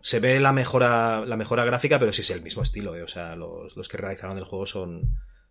[0.00, 2.94] Se ve la mejora, la mejora gráfica, pero sí es el mismo estilo.
[2.96, 5.02] eh, O sea, los, los que realizaron el juego son,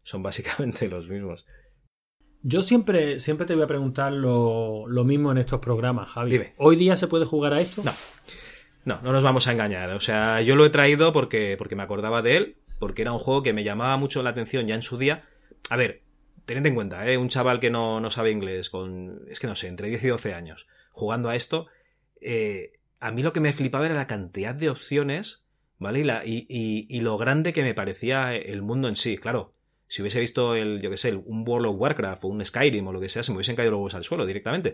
[0.04, 1.46] son básicamente los mismos.
[2.44, 6.32] Yo siempre, siempre te voy a preguntar lo, lo mismo en estos programas, Javi.
[6.32, 6.54] Dime.
[6.58, 7.84] ¿Hoy día se puede jugar a esto?
[7.84, 7.92] No.
[8.86, 9.90] No, no nos vamos a engañar.
[9.92, 13.20] O sea, yo lo he traído porque, porque me acordaba de él, porque era un
[13.20, 15.26] juego que me llamaba mucho la atención ya en su día.
[15.70, 16.04] A ver,
[16.46, 17.18] tened en cuenta, ¿eh?
[17.18, 20.08] un chaval que no, no sabe inglés, con, es que no sé, entre 10 y
[20.08, 21.68] 12 años, jugando a esto,
[22.22, 25.46] eh, a mí lo que me flipaba era la cantidad de opciones,
[25.80, 26.00] ¿vale?
[26.00, 29.18] Y, la- y, y- y lo grande que me parecía el mundo en sí.
[29.18, 29.54] Claro,
[29.88, 32.92] si hubiese visto el, yo qué sé, un World of Warcraft o un Skyrim o
[32.94, 34.74] lo que sea, se me hubiesen caído los huevos al suelo directamente.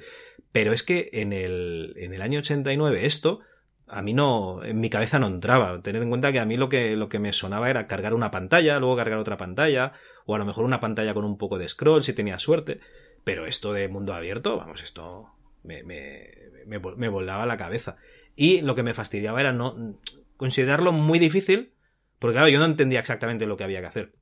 [0.52, 3.42] Pero es que en el, en el año 89 esto,
[3.88, 5.82] a mí no, en mi cabeza no entraba.
[5.82, 8.32] Tened en cuenta que a mí lo que, lo que me sonaba era cargar una
[8.32, 9.94] pantalla, luego cargar otra pantalla,
[10.26, 12.80] o a lo mejor una pantalla con un poco de scroll si tenía suerte.
[13.24, 15.30] Pero esto de mundo abierto, vamos, esto
[15.64, 16.32] me, me,
[16.66, 17.98] me, vol- me volaba la cabeza.
[18.36, 19.98] Y lo que me fastidiaba era no
[20.38, 21.74] considerarlo muy difícil,
[22.20, 24.14] porque claro, yo no entendía exactamente lo que había que hacer.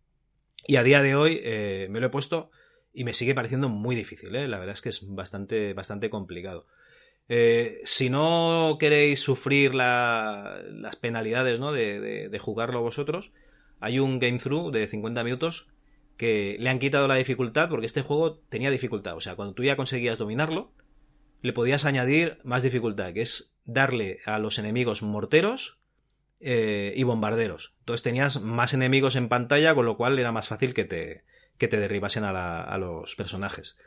[0.68, 2.52] Y a día de hoy eh, me lo he puesto
[2.94, 4.48] y me sigue pareciendo muy difícil, ¿eh?
[4.48, 6.68] la verdad es que es bastante, bastante complicado.
[7.30, 11.72] Eh, si no queréis sufrir la- las penalidades ¿no?
[11.72, 13.32] de, de- de jugarlo vosotros,
[13.80, 15.72] hay un game through de 50 minutos
[16.18, 19.16] que le han quitado la dificultad porque este juego tenía dificultad.
[19.16, 20.72] O sea, cuando tú ya conseguías dominarlo,
[21.42, 25.80] le podías añadir más dificultad, que es darle a los enemigos morteros
[26.40, 27.76] eh, y bombarderos.
[27.80, 31.24] Entonces tenías más enemigos en pantalla, con lo cual era más fácil que te,
[31.58, 33.78] que te derribasen a, los personajes.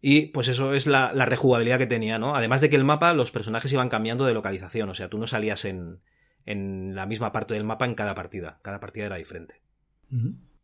[0.00, 2.36] Y pues eso es la, rejugabilidad que tenía, ¿no?
[2.36, 5.26] Además de que el mapa, los personajes iban cambiando de localización, o sea, tú no
[5.26, 6.00] salías en,
[6.46, 9.60] en la misma parte del mapa en cada partida, cada partida era diferente.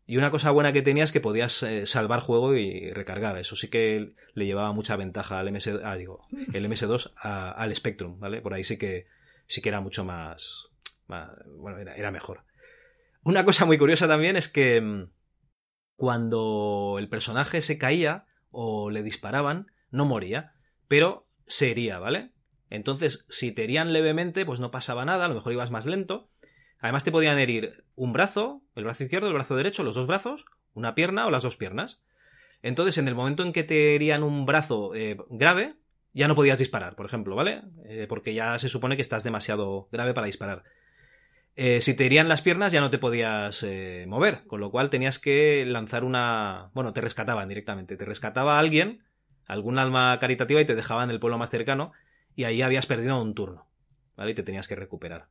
[0.07, 3.39] Y una cosa buena que tenía es que podías eh, salvar juego y recargar.
[3.39, 6.21] Eso sí que le llevaba mucha ventaja al MS, ah, digo,
[6.53, 8.43] el MS2 a- al Spectrum, ¿vale?
[8.43, 9.07] Por ahí sí que
[9.47, 10.69] sí que era mucho más,
[11.07, 12.45] más- bueno, era, era mejor.
[13.23, 15.11] Una cosa muy curiosa también es que mm,
[15.97, 20.53] cuando el personaje se caía o le disparaban, no moría,
[20.89, 22.33] pero se hería, ¿vale?
[22.71, 26.29] Entonces, si te herían levemente, pues no pasaba nada, a lo mejor ibas más lento.
[26.85, 30.45] Además te podían herir un brazo, el brazo izquierdo, el brazo derecho, los dos brazos,
[30.75, 32.03] una pierna o las dos piernas.
[32.61, 35.77] Entonces, en el momento en que te herían un brazo eh, grave,
[36.13, 37.63] ya no podías disparar, por ejemplo, ¿vale?
[37.87, 40.65] Eh, porque ya se supone que estás demasiado grave para disparar.
[41.57, 43.65] Eh, si te herían las piernas ya no te podías
[44.07, 46.71] mover, con lo cual tenías que lanzar una...
[46.75, 47.97] Bueno, te rescataban directamente.
[47.97, 49.03] Te rescataba alguien,
[49.47, 51.93] algún alma caritativa y te dejaban en el pueblo más cercano
[52.37, 53.67] y ahí habías perdido un turno,
[54.19, 54.33] ¿vale?
[54.33, 55.29] Y te tenías que recuperar.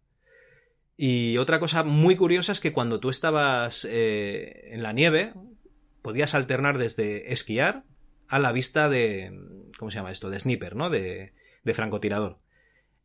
[0.96, 5.34] Y otra cosa muy curiosa es que cuando tú estabas eh, en la nieve,
[6.02, 7.84] podías alternar desde esquiar
[8.28, 9.32] a la vista de.
[9.78, 10.30] ¿Cómo se llama esto?
[10.30, 10.90] De sniper, ¿no?
[10.90, 12.40] De, de francotirador.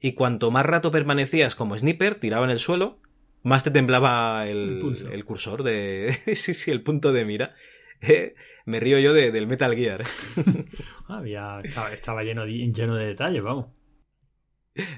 [0.00, 3.00] y cuanto más rato permanecías como sniper, tirado en el suelo,
[3.42, 5.10] más te temblaba el, El pulso.
[5.10, 6.18] el cursor de...
[6.34, 7.54] sí, sí, el punto de mira.
[8.00, 8.34] Eh,
[8.66, 10.04] me río yo de- del Metal Gear.
[11.08, 11.60] Había,
[11.92, 13.66] estaba, lleno, de, lleno de detalles, vamos.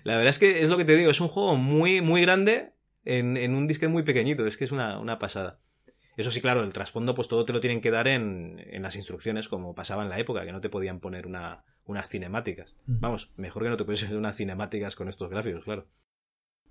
[0.05, 2.73] La verdad es que es lo que te digo, es un juego muy, muy grande
[3.05, 5.61] en, en un disque muy pequeñito, es que es una, una pasada.
[6.17, 8.97] Eso sí, claro, el trasfondo pues todo te lo tienen que dar en, en las
[8.97, 12.77] instrucciones como pasaba en la época, que no te podían poner una, unas cinemáticas.
[12.87, 15.89] Vamos, mejor que no te puedes unas cinemáticas con estos gráficos, claro.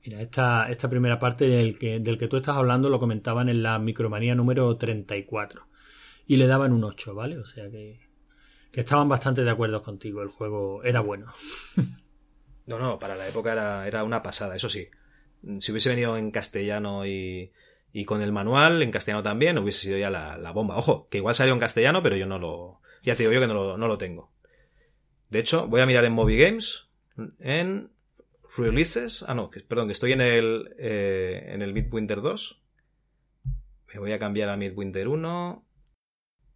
[0.06, 3.63] Mira, esta, esta primera parte del que, del que tú estás hablando lo comentaban en
[3.63, 5.68] la micromanía número 34.
[6.26, 7.38] Y le daban un 8, ¿vale?
[7.38, 8.00] O sea que,
[8.72, 10.22] que estaban bastante de acuerdo contigo.
[10.22, 11.34] El juego era bueno.
[12.65, 14.89] No, no, para la época era, era una pasada, eso sí.
[15.60, 17.52] Si hubiese venido en castellano y,
[18.06, 20.78] con el manual, en castellano también, hubiese sido ya la, bomba.
[20.78, 22.82] Ojo, que igual salió en castellano, pero yo no lo.
[23.04, 24.32] Ya te digo yo que no lo, tengo.
[25.30, 26.89] De hecho, voy a mirar en Moby Games,
[27.39, 27.91] en
[28.58, 29.23] Releases.
[29.28, 32.62] Ah, no, perdón, que estoy en el, eh, en el Midwinter 2.
[33.93, 35.65] Me voy a cambiar a Midwinter 1.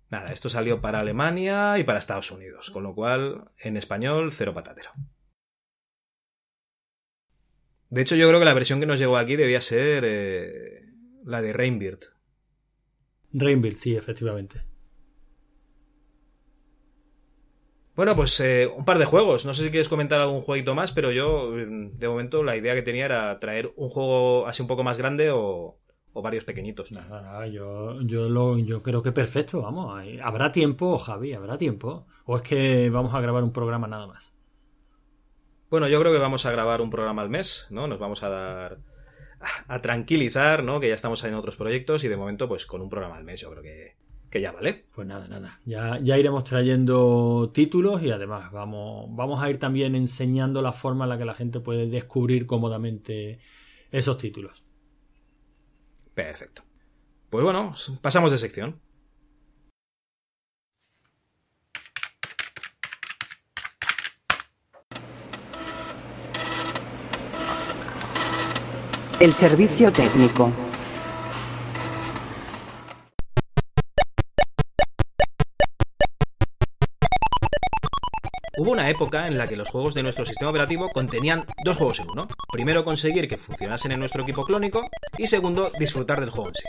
[0.09, 4.53] Nada, esto salió para Alemania y para Estados Unidos, con lo cual en español cero
[4.53, 4.91] patatero.
[7.93, 10.81] De hecho, yo creo que la versión que nos llegó aquí debía ser eh,
[11.25, 11.99] la de Rainbeard.
[13.31, 14.63] Rainbird, sí, efectivamente.
[17.95, 19.45] Bueno, pues eh, un par de juegos.
[19.45, 22.73] No sé si quieres comentar algún jueguito más, pero yo, eh, de momento, la idea
[22.73, 25.79] que tenía era traer un juego así un poco más grande o,
[26.13, 26.91] o varios pequeñitos.
[26.91, 30.01] Nada, yo, yo, lo, yo creo que perfecto, vamos.
[30.23, 32.07] Habrá tiempo, Javi, habrá tiempo.
[32.25, 34.32] O es que vamos a grabar un programa nada más.
[35.73, 37.87] Bueno, yo creo que vamos a grabar un programa al mes, ¿no?
[37.87, 38.77] Nos vamos a dar
[39.67, 40.79] a tranquilizar, ¿no?
[40.79, 43.41] Que ya estamos en otros proyectos y de momento, pues con un programa al mes,
[43.41, 43.95] yo creo que,
[44.29, 44.85] que ya vale.
[44.93, 45.59] Pues nada, nada.
[45.65, 51.05] Ya, ya iremos trayendo títulos y además vamos, vamos a ir también enseñando la forma
[51.05, 53.39] en la que la gente puede descubrir cómodamente
[53.89, 54.63] esos títulos.
[56.13, 56.61] Perfecto.
[57.31, 58.79] Pues bueno, pasamos de sección.
[69.23, 70.51] El servicio técnico.
[78.57, 81.99] Hubo una época en la que los juegos de nuestro sistema operativo contenían dos juegos
[81.99, 82.27] en uno.
[82.51, 84.81] Primero, conseguir que funcionasen en nuestro equipo clónico
[85.17, 86.63] y segundo, disfrutar del juego en sí.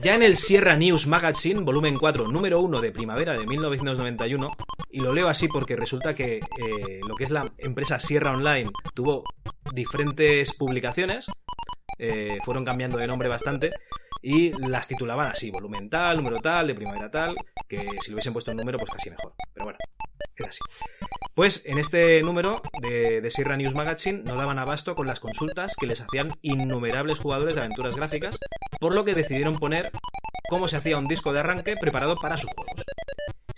[0.00, 4.46] Ya en el Sierra News Magazine, volumen 4, número 1 de primavera de 1991,
[4.92, 8.70] y lo leo así porque resulta que eh, lo que es la empresa Sierra Online
[8.94, 9.24] tuvo
[9.72, 11.26] diferentes publicaciones,
[11.98, 13.70] eh, fueron cambiando de nombre bastante,
[14.22, 17.34] y las titulaban así, volumen tal, número tal, de primavera tal,
[17.68, 19.34] que si le hubiesen puesto un número, pues casi mejor.
[19.54, 19.78] Pero bueno,
[20.36, 20.60] es así.
[21.34, 25.76] Pues en este número de, de Sierra News Magazine no daban abasto con las consultas
[25.78, 28.38] que les hacían innumerables jugadores de aventuras gráficas,
[28.80, 29.92] por lo que decidieron poner
[30.48, 32.84] cómo se hacía un disco de arranque preparado para sus juegos.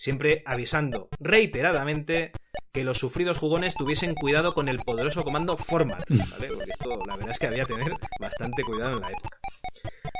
[0.00, 2.32] Siempre avisando reiteradamente
[2.72, 6.48] que los sufridos jugones tuviesen cuidado con el poderoso comando format, ¿vale?
[6.48, 9.38] Porque esto la verdad es que había que tener bastante cuidado en la época.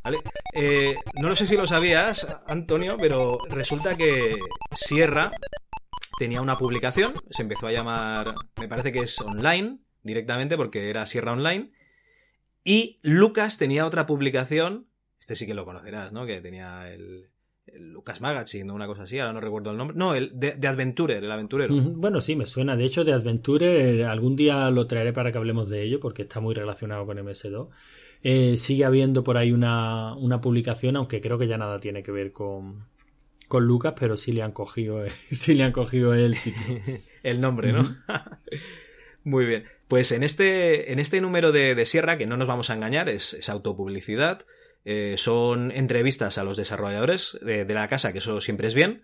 [0.04, 0.18] ¿Vale?
[0.52, 4.36] Eh, no lo sé si lo sabías, Antonio, pero resulta que
[4.72, 5.30] Sierra
[6.18, 11.06] tenía una publicación, se empezó a llamar, me parece que es online, directamente, porque era
[11.06, 11.72] Sierra Online,
[12.64, 16.26] y Lucas tenía otra publicación, este sí que lo conocerás, ¿no?
[16.26, 17.29] Que tenía el, el
[17.78, 19.96] Lucas Magazine o una cosa así, ahora no recuerdo el nombre.
[19.96, 21.74] No, el de, de Adventurer, el aventurero.
[21.74, 22.76] Bueno, sí, me suena.
[22.76, 26.22] De hecho, de Adventure, eh, algún día lo traeré para que hablemos de ello, porque
[26.22, 27.68] está muy relacionado con MS2.
[28.22, 32.12] Eh, sigue habiendo por ahí una, una publicación, aunque creo que ya nada tiene que
[32.12, 32.80] ver con,
[33.48, 36.80] con Lucas, pero sí le han cogido, eh, sí le han cogido el título.
[37.22, 37.96] el nombre, ¿no?
[39.24, 39.64] Muy bien.
[39.88, 43.08] Pues en este, en este número de, de Sierra, que no nos vamos a engañar,
[43.08, 44.46] es, es autopublicidad,
[44.84, 49.02] eh, son entrevistas a los desarrolladores de, la casa, que eso siempre es bien.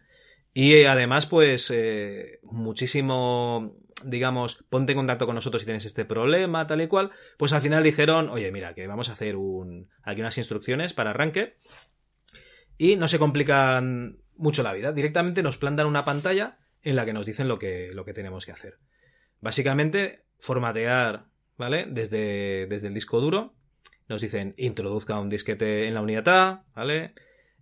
[0.54, 6.66] Y además, pues, eh, muchísimo, digamos, ponte en contacto con nosotros si tienes este problema,
[6.66, 7.10] tal y cual.
[7.36, 11.10] Pues al final dijeron, oye, mira, que vamos a hacer un, aquí unas instrucciones para
[11.10, 11.58] arranque.
[12.78, 14.92] Y no se complican mucho la vida.
[14.92, 18.46] Directamente nos plantan una pantalla en la que nos dicen lo que, lo que tenemos
[18.46, 18.78] que hacer.
[19.40, 21.26] Básicamente, formatear,
[21.59, 21.86] ¿vale?
[21.88, 23.55] Desde, desde el disco duro.
[24.09, 27.14] Nos dicen, introduzca un disquete en la unidad A, ¿vale?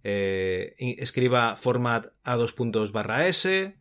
[0.03, 3.77] Eh, escriba format a dos puntos barra S,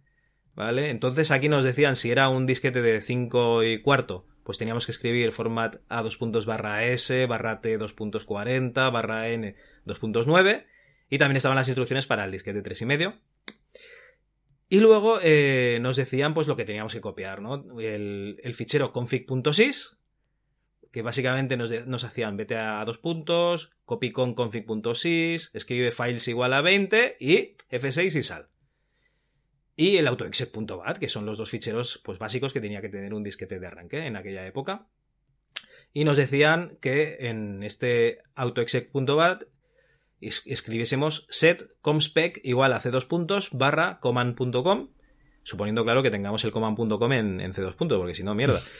[0.55, 0.89] ¿vale?
[0.89, 4.93] Entonces aquí nos decían si era un disquete de 5 y cuarto, pues teníamos que
[4.93, 9.99] escribir format a dos puntos barra S, barra T dos puntos 40, barra N dos
[9.99, 10.66] puntos 9,
[11.09, 13.20] y también estaban las instrucciones para el disquete tres y medio.
[14.70, 17.80] Y luego eh, nos decían pues lo que teníamos que copiar, ¿no?
[17.80, 19.99] El, el fichero config.sys,
[20.94, 26.62] que básicamente nos, hacían vete a dos puntos, copy con config.sys, escribe files igual a
[26.62, 28.48] 20 y F6 y sal.
[29.76, 33.24] Y el autoexec.bat, que son los dos ficheros pues, básicos que tenía que tener un
[33.24, 34.88] disquete de arranque en aquella época.
[35.94, 39.46] Y nos decían que en este autoexec.bat
[40.22, 44.89] es- escribiésemos set comspec igual a c2 puntos barra command.com,
[45.41, 48.62] suponiendo claro que tengamos el command.com en, en c2 puntos, porque si no, mierda.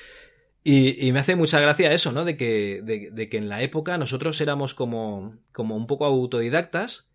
[0.64, 2.24] Y, y me hace mucha gracia eso, ¿no?
[2.24, 7.12] De que, de, de que en la época nosotros éramos como, como un poco autodidactas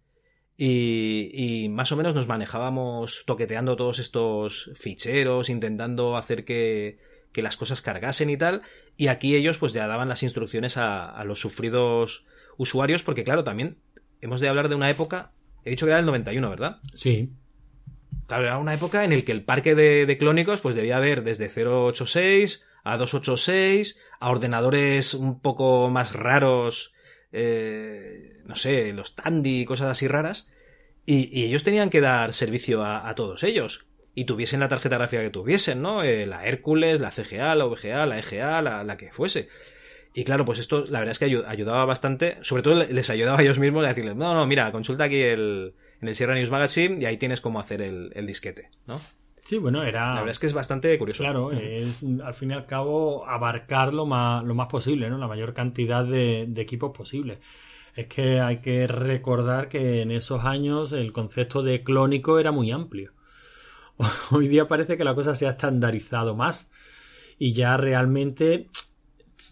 [0.59, 6.99] y, y más o menos nos manejábamos toqueteando todos estos ficheros, intentando hacer que,
[7.33, 8.63] que las cosas cargasen y tal.
[8.99, 12.27] Y aquí ellos pues ya daban las instrucciones a, a los sufridos
[12.59, 13.79] usuarios, porque claro, también
[14.21, 15.33] hemos de hablar de una época,
[15.65, 16.79] he dicho que era el 91, ¿verdad?
[16.95, 17.31] Sí.
[18.27, 21.23] Claro, era una época en la que el parque de, de clónicos pues debía haber
[21.23, 26.95] desde 086 a 286, a ordenadores un poco más raros,
[27.33, 30.51] eh, no sé, los Tandy cosas así raras,
[31.07, 33.87] y, ellos tenían que dar servicio a, todos ellos.
[34.15, 36.03] Y tuviesen la tarjeta gráfica que tuviesen, ¿no?
[36.03, 39.49] Eh, la Hércules, la CGA, la VGA, la EGA, la, la que fuese.
[40.13, 43.09] Y claro, pues esto la verdad es que ayu- ayudaba bastante, sobre todo le- les
[43.11, 46.35] ayudaba a ellos mismos a decirles, no, no, mira, consulta aquí el, en el Sierra
[46.35, 49.01] News Magazine y ahí tienes cómo hacer el, el disquete, ¿no?
[49.49, 50.09] Sí, bueno, era.
[50.09, 51.23] La verdad es que es bastante curioso.
[51.23, 55.17] Claro, es al fin y al cabo abarcar lo más, lo más posible, ¿no?
[55.17, 57.39] La mayor cantidad de, de equipos posible.
[57.97, 62.71] Es que hay que recordar que en esos años el concepto de clónico era muy
[62.73, 63.15] amplio.
[64.31, 66.71] Hoy día parece que la cosa se ha estandarizado más
[67.39, 68.69] y ya realmente,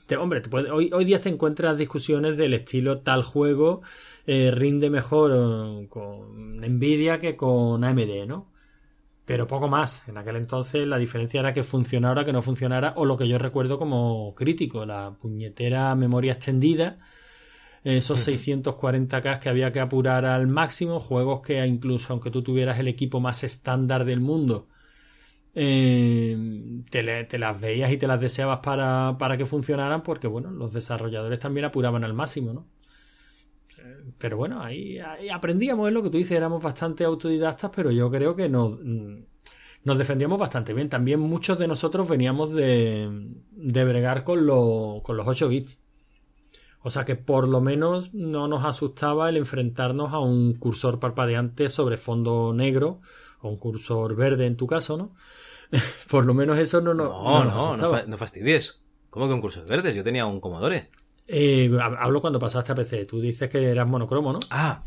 [0.06, 3.82] te- hombre, te puede- hoy, hoy día te encuentras discusiones del estilo tal juego
[4.26, 8.48] eh, rinde mejor eh, con Nvidia que con AMD, ¿no?
[9.26, 10.08] Pero poco más.
[10.08, 13.38] En aquel entonces la diferencia era que funcionara que no funcionara, o lo que yo
[13.38, 17.00] recuerdo como crítico, la puñetera memoria extendida,
[17.84, 22.88] esos 640K que había que apurar al máximo, juegos que incluso aunque tú tuvieras el
[22.88, 24.68] equipo más estándar del mundo,
[25.54, 26.36] eh,
[26.90, 30.50] te, le- te las veías y te las deseabas para, para que funcionaran, porque bueno,
[30.50, 32.66] los desarrolladores también apuraban al máximo, ¿no?
[34.18, 38.10] Pero bueno, ahí, ahí aprendíamos, es lo que tú dices, éramos bastante autodidactas, pero yo
[38.10, 39.18] creo que nos, mm,
[39.84, 40.88] nos defendíamos bastante bien.
[40.88, 43.08] También muchos de nosotros veníamos de,
[43.52, 45.80] de bregar con, lo- con los 8 bits.
[46.82, 51.68] O sea que por lo menos no nos asustaba el enfrentarnos a un cursor parpadeante
[51.68, 53.00] sobre fondo negro,
[53.40, 55.14] o un cursor verde en tu caso, ¿no?
[56.10, 58.84] por lo menos eso no, no, No, no nos no, no, fastidies.
[59.10, 59.94] ¿Cómo que un curso de verdes?
[59.96, 60.88] Yo tenía un Commodore.
[61.28, 63.04] Eh, hab- hablo cuando pasaste a PC.
[63.06, 64.38] Tú dices que eras monocromo, ¿no?
[64.50, 64.82] Ah,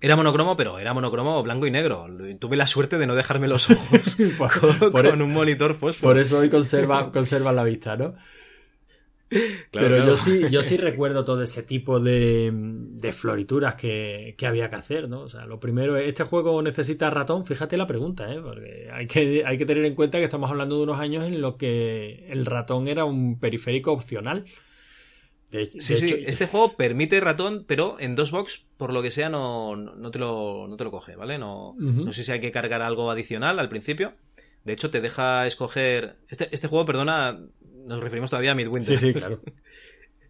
[0.00, 2.06] era monocromo, pero era monocromo blanco y negro.
[2.38, 5.74] Tuve la suerte de no dejarme los ojos Por- con, por con eso- un monitor
[5.74, 6.12] fósforo.
[6.12, 8.14] Por eso hoy conserva, conserva la vista, ¿no?
[9.70, 10.04] Claro, Pero claro.
[10.10, 14.76] yo sí, yo sí recuerdo todo ese tipo de, de florituras que, que había que
[14.76, 15.22] hacer, ¿no?
[15.22, 17.44] O sea, lo primero, ¿este juego necesita ratón?
[17.46, 18.40] Fíjate la pregunta, ¿eh?
[18.40, 21.40] Porque hay que, hay que tener en cuenta que estamos hablando de unos años en
[21.40, 24.44] los que el ratón era un periférico opcional.
[25.54, 29.02] De, de Sí, sí, hecho, este juego permite ratón, pero en dos box, por lo
[29.02, 31.38] que sea, no, no, te, lo, no te lo coge, ¿vale?
[31.38, 34.14] No, no sé si hay que cargar algo adicional al principio.
[34.64, 36.16] De hecho, te deja escoger.
[36.28, 37.38] Este, este juego, perdona,
[37.86, 38.98] nos referimos todavía a Midwinter.
[38.98, 39.40] Sí, sí, claro.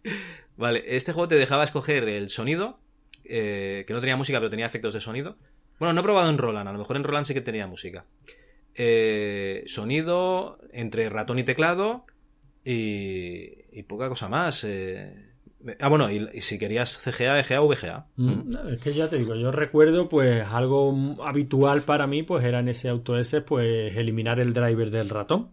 [0.57, 2.77] Vale, este juego te dejaba escoger el sonido,
[3.23, 5.37] eh, que no tenía música, pero tenía efectos de sonido.
[5.79, 8.05] Bueno, no he probado en Roland, a lo mejor en Roland sí que tenía música.
[8.75, 12.05] Eh, sonido entre ratón y teclado
[12.65, 14.63] y, y poca cosa más.
[14.63, 15.31] eh.
[15.79, 18.05] Ah, bueno, y, y si querías CGA, EGA o VGA.
[18.17, 22.43] Mm, no, es que ya te digo, yo recuerdo pues algo habitual para mí pues
[22.43, 25.51] era en ese auto S pues eliminar el driver del ratón.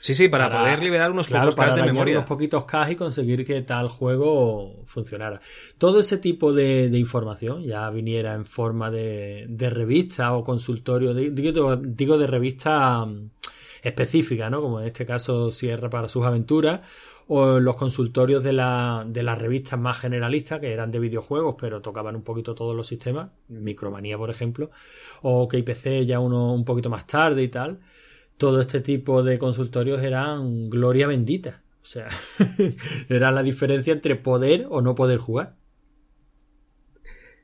[0.00, 2.16] Sí, sí, para, poder liberar unos claro, pocos para de memoria.
[2.16, 5.40] unos poquitos K y conseguir que tal juego funcionara.
[5.78, 11.14] Todo ese tipo de, de información ya viniera en forma de, de revista o consultorio,
[11.14, 13.06] de- digo, digo de revista
[13.84, 14.60] mm, específica, ¿no?
[14.60, 16.80] Como en este caso Sierra para sus aventuras,
[17.26, 21.80] o los consultorios de, la, de las revistas más generalistas, que eran de videojuegos, pero
[21.80, 24.70] tocaban un poquito todos los sistemas, Micromanía, por ejemplo,
[25.22, 27.80] o IPC ya uno un poquito más tarde y tal
[28.36, 31.62] todo este tipo de consultorios eran gloria bendita.
[31.82, 32.08] O sea,
[33.08, 35.56] era la diferencia entre poder o no poder jugar.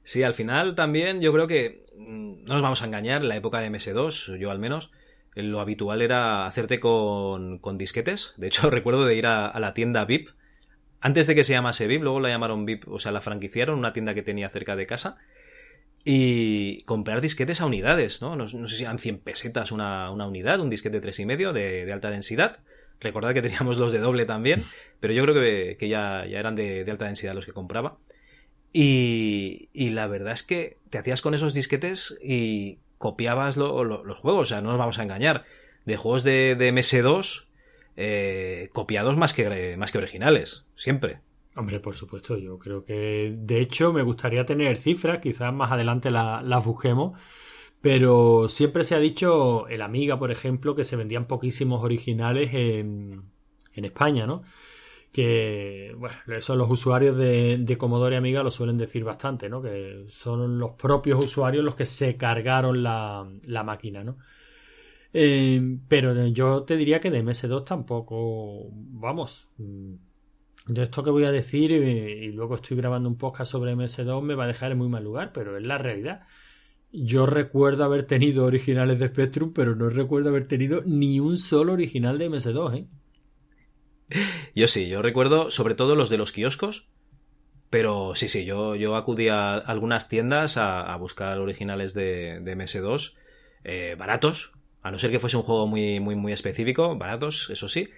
[0.03, 3.37] Sí, al final también yo creo que mm, no nos vamos a engañar, en la
[3.37, 4.91] época de MS2, yo al menos,
[5.35, 8.35] lo habitual era hacerte con, con disquetes.
[8.37, 10.31] De hecho, recuerdo de ir a, la tienda VIP,
[11.01, 13.93] antes de que se llamase VIP, luego la llamaron VIP, o sea, la franquiciaron, una
[13.93, 15.19] tienda que tenía cerca de casa.
[16.05, 18.35] y comprar disquetes a unidades, ¿no?
[18.37, 21.93] No, sé si eran 100 pesetas una, una unidad, un disquete de 3,5 de, de
[21.93, 22.61] alta densidad.
[23.01, 24.63] Recordad que teníamos los de doble también,
[25.01, 27.99] pero yo creo que, que ya, ya, eran de, de, alta densidad los que compraba.
[28.73, 34.05] Y, y, la verdad es que te hacías con esos disquetes y copiabas lo, lo,
[34.05, 35.47] los juegos, o sea, no nos vamos a engañar.
[35.87, 37.47] De juegos de, de MS2,
[37.97, 41.21] eh, copiados más que, más que originales, siempre.
[41.57, 46.11] Hombre, por supuesto, yo creo que de hecho me gustaría tener cifras, quizás más adelante
[46.11, 47.19] las la busquemos,
[47.81, 53.23] pero siempre se ha dicho, el Amiga, por ejemplo, que se vendían poquísimos originales en,
[53.73, 54.43] en España, ¿no?
[55.13, 59.61] Que, bueno, eso los usuarios de, de Commodore Amiga lo suelen decir bastante, ¿no?
[59.61, 64.19] Que son los propios usuarios los que se cargaron la, la máquina, ¿no?
[65.13, 71.33] Eh, pero yo te diría que de MS2 tampoco, vamos, de esto que voy a
[71.33, 74.79] decir y, y, luego estoy grabando un podcast sobre MS2 me va a dejar en
[74.79, 76.23] muy mal lugar, pero es la realidad.
[76.93, 81.73] Yo recuerdo haber tenido originales de Spectrum, pero no recuerdo haber tenido ni un solo
[81.73, 82.87] original de MS2, ¿eh?
[84.55, 86.91] Yo sí, yo recuerdo sobre todo los de los kioscos,
[87.71, 93.15] pero sí, sí, yo, yo acudí a algunas tiendas a, buscar originales de, de MS2
[93.63, 94.53] eh, baratos,
[94.83, 97.91] a no ser que fuese un juego muy, muy, muy específico, baratos, eso sí.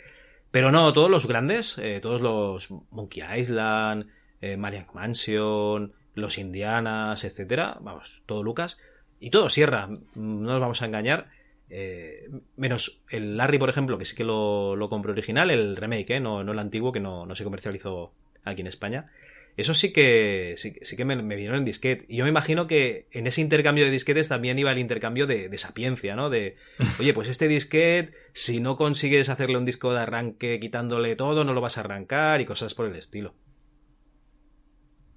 [0.50, 4.08] Pero no, todos los grandes, eh, todos los Monkey Island,
[4.42, 8.78] eh, Marian Mansion, los Indianas, etcétera, vamos, todo Lucas,
[9.18, 11.30] y todo Sierra, no nos vamos a engañar,
[11.74, 16.10] eh, menos el Larry, por ejemplo, que sí que lo, lo compré original, el remake,
[16.10, 16.20] ¿eh?
[16.20, 18.12] no, no el antiguo, que no, no se comercializó
[18.44, 19.10] aquí en España.
[19.56, 22.04] Eso sí que, sí, sí que me, me, vinieron en disquete.
[22.08, 25.48] Y yo me imagino que en ese intercambio de disquetes también iba el intercambio de,
[25.48, 26.28] de sapiencia, ¿no?
[26.28, 26.56] De,
[27.00, 31.54] oye, pues este disquete, si no consigues hacerle un disco de arranque quitándole todo, no
[31.54, 33.34] lo vas a arrancar y cosas por el estilo.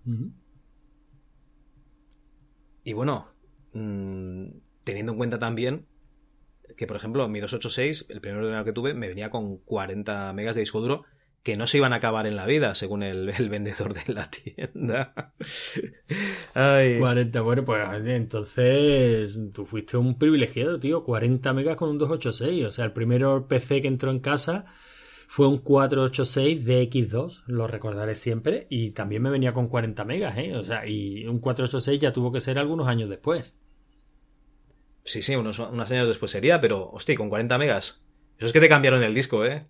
[0.05, 0.31] Uh -huh.
[2.85, 3.33] Y bueno,
[3.73, 4.47] mmm,
[4.85, 5.85] teniendo en cuenta también
[6.75, 10.55] que, por ejemplo, mi 286, el primer ordenador que tuve, me venía con 40 megas
[10.55, 11.03] de disco duro
[11.45, 14.31] que no se iban a acabar en la vida, según el, el vendedor de la
[14.31, 15.33] tienda.
[16.55, 16.97] Ay.
[16.97, 21.03] 40, bueno, pues entonces tú fuiste un privilegiado, tío.
[21.03, 22.65] 40 megas con un 286.
[22.65, 24.65] O sea, el primer PC que entró en casa
[25.27, 28.65] fue un 486 DX2, lo recordaré siempre.
[28.71, 30.55] Y también me venía con 40 megas, ¿eh?
[30.55, 33.55] O sea, y un 486 ya tuvo que ser algunos años después.
[35.05, 38.05] Sí, sí, unos, unos años después sería, pero, hostia, con 40 megas.
[38.37, 39.67] Eso es que te cambiaron el disco, ¿eh?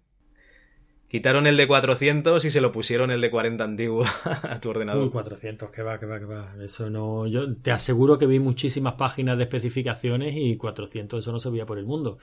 [1.10, 5.04] Quitaron el de 400 y se lo pusieron el de 40 antiguo a tu ordenador.
[5.04, 6.56] Uy, 400, que va, que va, que va.
[6.64, 7.28] Eso no.
[7.28, 11.66] Yo te aseguro que vi muchísimas páginas de especificaciones y 400, eso no se veía
[11.66, 12.18] por el mundo.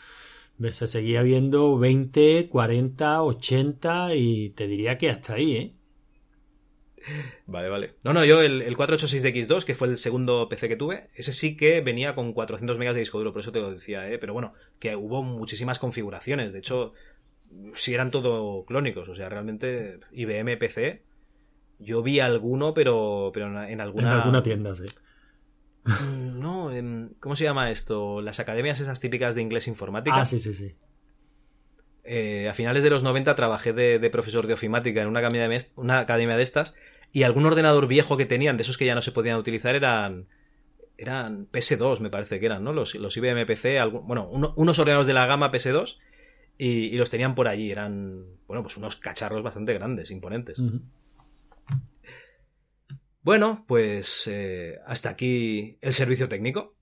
[0.71, 5.75] Se seguía viendo 20, 40, 80 y te diría que hasta ahí, ¿eh?
[7.47, 7.95] Vale, vale.
[8.05, 11.57] No, no, yo el, el 486DX2, que fue el segundo PC que tuve, ese sí
[11.57, 14.19] que venía con 400 megas de disco duro, por eso te lo decía, ¿eh?
[14.19, 16.53] Pero bueno, que hubo muchísimas configuraciones.
[16.53, 16.95] De hecho,
[17.75, 21.03] si eran todo clónicos, o sea, realmente IBM PC.
[21.79, 24.13] Yo vi alguno, pero, pero en alguna.
[24.13, 24.85] En alguna tienda, sí.
[26.13, 26.71] No,
[27.19, 28.21] ¿cómo se llama esto?
[28.21, 30.21] Las academias esas típicas de inglés informática.
[30.21, 30.77] Ah, sí, sí, sí.
[32.05, 35.49] Eh, a finales de los 90 trabajé de, de, profesor de ofimática en una academia
[35.49, 36.75] de, una academia de estas
[37.13, 40.27] y algún ordenador viejo que tenían, de esos que ya no se podían utilizar, eran
[40.97, 42.73] eran PS2, me parece que eran, ¿no?
[42.73, 45.99] Los, los IBM PC, algún, bueno, uno, unos ordenadores de la gama PS2
[46.59, 47.73] y, y, los tenían por allí.
[47.73, 50.59] Eran, bueno, pues unos cacharros bastante grandes, imponentes.
[50.59, 50.81] Uh -huh.
[53.23, 56.75] Bueno, pues eh, hasta aquí el servicio técnico.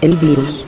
[0.00, 0.67] El virus.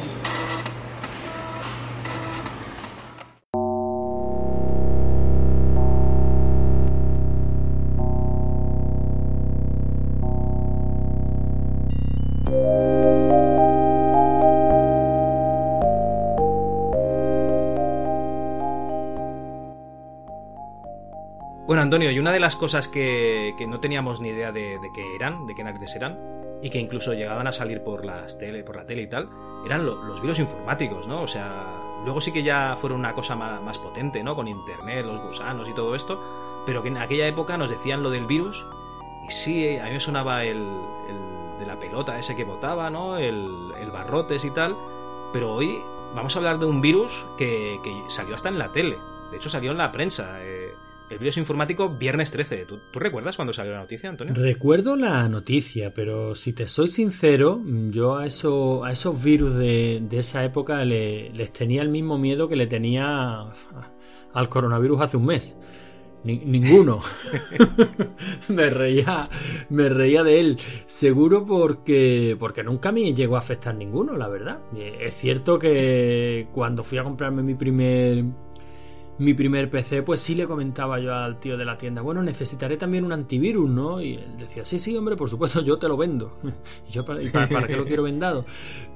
[21.90, 25.16] Antonio, y una de las cosas que, que no teníamos ni idea de, de qué
[25.16, 26.20] eran, de qué narices eran,
[26.62, 29.28] y que incluso llegaban a salir por las tele, por la tele y tal,
[29.66, 31.20] eran lo, los virus informáticos, ¿no?
[31.20, 31.50] O sea,
[32.04, 34.36] luego sí que ya fueron una cosa más, más, potente, ¿no?
[34.36, 38.10] Con internet, los gusanos y todo esto, pero que en aquella época nos decían lo
[38.10, 38.64] del virus,
[39.26, 43.16] y sí, a mí me sonaba el, el de la pelota ese que botaba, ¿no?
[43.16, 44.76] El, el, barrotes y tal,
[45.32, 45.82] pero hoy
[46.14, 48.96] vamos a hablar de un virus que, que salió hasta en la tele,
[49.32, 50.59] de hecho salió en la prensa, eh,
[51.10, 52.64] el virus informático viernes 13.
[52.66, 54.32] ¿Tú, ¿Tú, recuerdas cuando salió la noticia, Antonio?
[54.34, 60.00] Recuerdo la noticia, pero si te soy sincero, yo a, eso, a esos virus de,
[60.08, 63.52] de esa época le, les tenía el mismo miedo que le tenía
[64.32, 65.56] al coronavirus hace un mes.
[66.22, 67.00] ninguno.
[68.48, 69.28] me reía,
[69.68, 70.58] me reía de él.
[70.86, 74.60] Seguro porque, porque nunca me llegó a afectar ninguno, la verdad.
[74.76, 78.24] Es cierto que cuando fui a comprarme mi primer
[79.20, 82.78] mi primer PC, pues sí le comentaba yo al tío de la tienda, bueno, necesitaré
[82.78, 84.00] también un antivirus, ¿no?
[84.00, 86.34] Y él decía, sí, sí, hombre, por supuesto, yo te lo vendo.
[86.88, 88.46] ¿Y yo para, para, qué lo quiero vendado?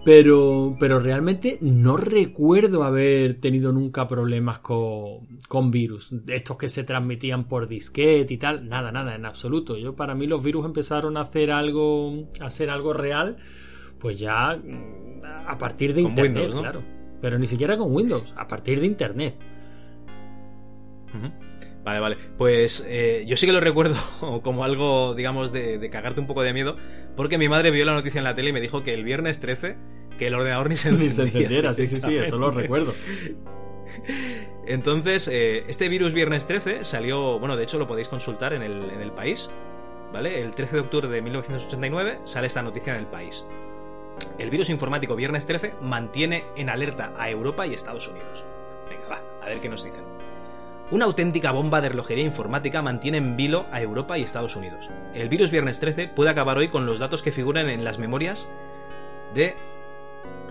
[0.02, 6.14] Pero, pero realmente no recuerdo haber tenido nunca problemas con, con virus.
[6.26, 9.76] Estos que se transmitían por disquete y tal, nada, nada, en absoluto.
[9.76, 13.36] Yo, para mí los virus empezaron a hacer algo, a hacer algo real,
[13.98, 16.82] pues ya mm, a partir de Internet, claro.
[17.20, 19.53] Pero ni siquiera con Windows, a partir de Internet.
[21.84, 22.16] Vale, vale.
[22.38, 23.96] Pues eh, yo sí que lo recuerdo
[24.42, 26.76] como algo, digamos, de, cagarte un poco de miedo,
[27.16, 29.40] porque mi madre vio la noticia en la tele y me dijo que el viernes
[29.40, 29.76] 13,
[30.18, 32.94] que el ordenador ni se Ni se encendiera, sí, sí, sí, eso lo recuerdo.
[34.66, 38.90] Entonces, eh, este virus viernes 13 salió, bueno, de hecho lo podéis consultar en el,
[38.90, 39.52] en el país,
[40.12, 40.40] ¿vale?
[40.40, 43.46] El 13 de octubre de 1989 sale esta noticia en el país.
[44.38, 48.44] El virus informático viernes 13 mantiene en alerta a Europa y Estados Unidos.
[48.88, 50.13] Venga, va, a ver qué nos dicen.
[50.94, 54.90] Una auténtica bomba de relojería informática mantiene en vilo a Europa y Estados Unidos.
[55.12, 58.48] El virus viernes 13 puede acabar hoy con los datos que figuran en las memorias
[59.34, 59.56] de,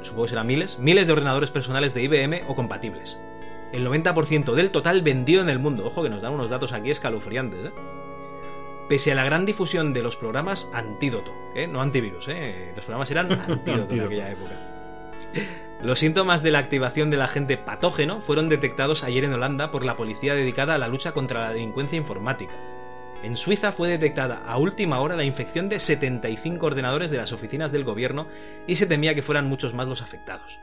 [0.01, 3.17] supongo que serán miles, miles de ordenadores personales de IBM o compatibles.
[3.71, 5.85] El 90% del total vendido en el mundo.
[5.85, 7.71] Ojo que nos dan unos datos aquí escalofriantes, ¿eh?
[8.89, 11.67] Pese a la gran difusión de los programas antídoto, ¿eh?
[11.67, 12.73] no antivirus, ¿eh?
[12.75, 14.59] los programas eran antídoto en aquella época.
[15.84, 19.97] Los síntomas de la activación del agente patógeno fueron detectados ayer en Holanda por la
[19.97, 22.53] policía dedicada a la lucha contra la delincuencia informática.
[23.21, 27.73] En Suiza fue detectada a última hora la infección de 75 ordenadores de las oficinas
[27.73, 28.27] del gobierno
[28.65, 30.57] y se temía que fueran muchos más los afectados.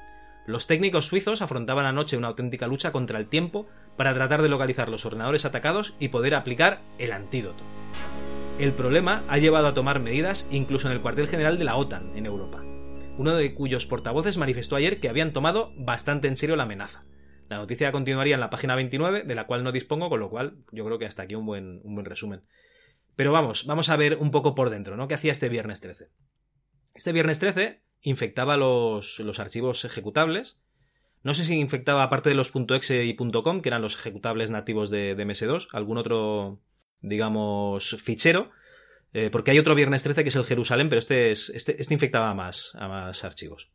[0.46, 3.68] Los técnicos suizos afrontaban anoche una auténtica lucha contra el tiempo
[3.98, 7.62] para tratar de localizar los ordenadores atacados y poder aplicar el antídoto.
[8.58, 12.16] El problema ha llevado a tomar medidas incluso en el cuartel general de la OTAN
[12.16, 12.62] en Europa
[13.20, 17.04] uno de cuyos portavoces manifestó ayer que habían tomado bastante en serio la amenaza.
[17.50, 20.56] La noticia continuaría en la página 29, de la cual no dispongo, con lo cual
[20.72, 22.44] yo creo que hasta aquí un buen, un buen resumen.
[23.16, 25.06] Pero vamos, vamos a ver un poco por dentro, ¿no?
[25.06, 26.08] ¿Qué hacía este viernes 13?
[26.94, 30.58] Este viernes 13 infectaba los, los archivos ejecutables.
[31.22, 34.88] No sé si infectaba aparte de los .exe y .com, que eran los ejecutables nativos
[34.88, 36.62] de, de MS2, algún otro,
[37.02, 38.50] digamos, fichero,
[39.12, 41.94] eh, porque hay otro viernes 13 que es el Jerusalén, pero este, es, este, este
[41.94, 43.70] infectaba a más, a más archivos.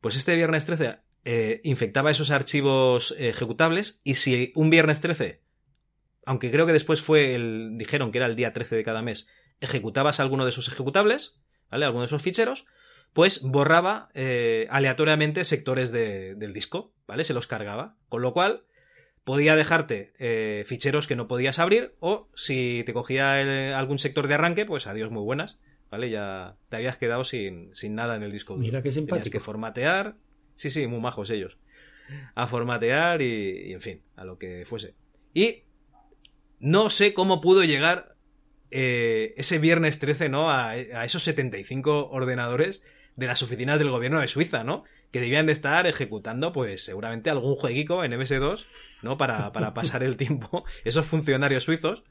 [0.00, 5.42] Pues este viernes 13 eh, infectaba esos archivos ejecutables y si un viernes 13,
[6.24, 9.28] aunque creo que después fue el, dijeron que era el día 13 de cada mes,
[9.60, 11.40] ejecutabas alguno de esos ejecutables,
[11.70, 11.84] ¿vale?
[11.84, 12.66] Alguno de esos ficheros,
[13.12, 17.24] pues borraba eh, aleatoriamente sectores del disco, ¿vale?
[17.24, 17.96] Se los cargaba.
[18.08, 18.64] Con lo cual,
[19.30, 24.34] podía dejarte eh, ficheros que no podías abrir o si te cogía algún sector de
[24.34, 26.10] arranque, pues adiós, muy buenas, ¿vale?
[26.10, 28.66] Ya te habías quedado sin, sin nada en el disco duro.
[28.66, 29.22] Mira qué simpático.
[29.22, 30.16] Tenías que formatear,
[30.56, 31.58] sí, sí, muy majos ellos,
[32.34, 34.96] a formatear y, en fin, a lo que fuese.
[35.32, 35.62] Y
[36.58, 38.16] no sé cómo pudo llegar
[38.72, 40.50] eh, ese viernes 13, ¿no?
[40.50, 42.82] A, a esos 75 ordenadores
[43.14, 44.82] de las oficinas del gobierno de Suiza, ¿no?
[45.10, 48.64] Que debían de estar ejecutando, pues seguramente algún jueguico en MS2,
[49.02, 49.18] ¿no?
[49.18, 50.64] Para, para pasar el tiempo.
[50.84, 52.04] Esos funcionarios suizos,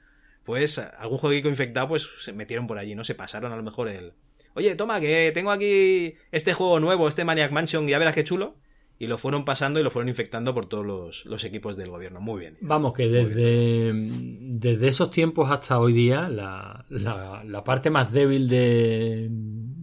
[0.43, 3.03] pues algún jueguico infectado, pues se metieron por allí, ¿no?
[3.03, 4.13] Se pasaron a lo mejor el.
[4.55, 8.57] Oye, toma, que tengo aquí este juego nuevo, este Maniac Mansion, ya verás qué chulo.
[9.01, 12.19] Y lo fueron pasando y lo fueron infectando por todos los, equipos del gobierno.
[12.19, 12.57] Muy bien.
[12.59, 18.49] Vamos, que desde, desde esos tiempos hasta hoy día, la, la, la parte más débil
[18.49, 19.29] de,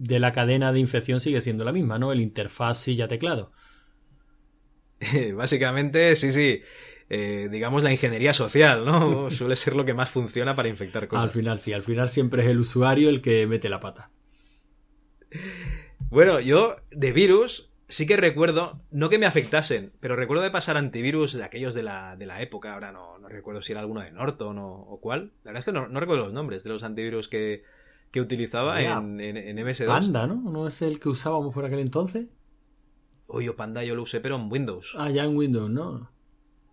[0.07, 2.11] de la cadena de infección sigue siendo la misma, ¿no?
[2.11, 3.51] El interfaz silla teclado.
[5.35, 6.61] Básicamente, sí, sí.
[7.09, 9.29] Eh, digamos la ingeniería social, ¿no?
[9.31, 11.25] Suele ser lo que más funciona para infectar cosas.
[11.25, 14.11] Al final sí, al final siempre es el usuario el que mete la pata.
[16.09, 20.77] Bueno, yo de virus sí que recuerdo, no que me afectasen, pero recuerdo de pasar
[20.77, 24.01] antivirus de aquellos de la, de la época, ahora no, no recuerdo si era alguno
[24.01, 25.31] de Norton o, o cuál.
[25.43, 27.63] La verdad es que no, no recuerdo los nombres de los antivirus que,
[28.11, 29.85] que utilizaba en, en, MS2.
[29.87, 30.35] Panda, ¿no?
[30.35, 32.33] ¿No es el que usábamos por aquel entonces?
[33.27, 34.95] Oye, Panda yo lo usé, pero en Windows.
[34.97, 36.09] Ah, ya en Windows, ¿no?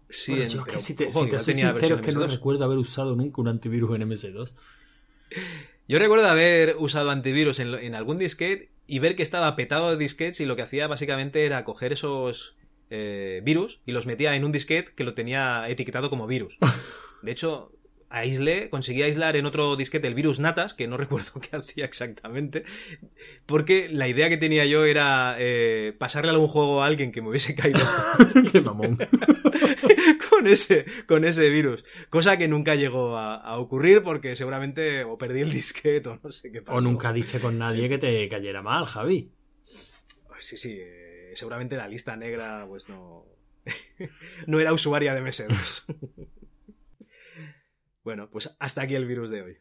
[0.09, 2.79] Sí, yo es que si te, si te soy sincero es que no recuerdo haber
[2.79, 4.55] usado nunca un antivirus en MS2.
[5.87, 9.97] Yo recuerdo haber usado antivirus en, en algún disquete y ver que estaba petado de
[9.97, 12.57] disquetes y lo que hacía básicamente era coger esos
[12.91, 16.59] eh, virus y los metía en un disquete que lo tenía etiquetado como virus.
[17.23, 17.73] De hecho,
[18.15, 22.65] aislé, conseguí aislar en otro disquete el virus Natas, que no recuerdo qué hacía exactamente,
[23.47, 27.29] porque la idea que tenía yo era eh, pasarle algún juego a alguien que me
[27.29, 27.81] hubiese caído
[28.53, 28.99] Qué mamón.
[30.31, 31.85] con, ese, con ese virus.
[32.11, 36.33] Cosa que nunca llegó a, a ocurrir porque seguramente o perdí el disquete o no
[36.33, 36.79] sé qué pasó.
[36.79, 39.31] O nunca diste con nadie que te cayera mal, Javi.
[40.39, 43.25] Sí, sí, eh, seguramente la lista negra pues no...
[44.47, 45.85] no era usuaria de MS2.
[48.05, 49.59] Bueno, pues hasta aquí el virus de hoy.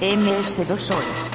[0.00, 1.25] El MS2 hoy.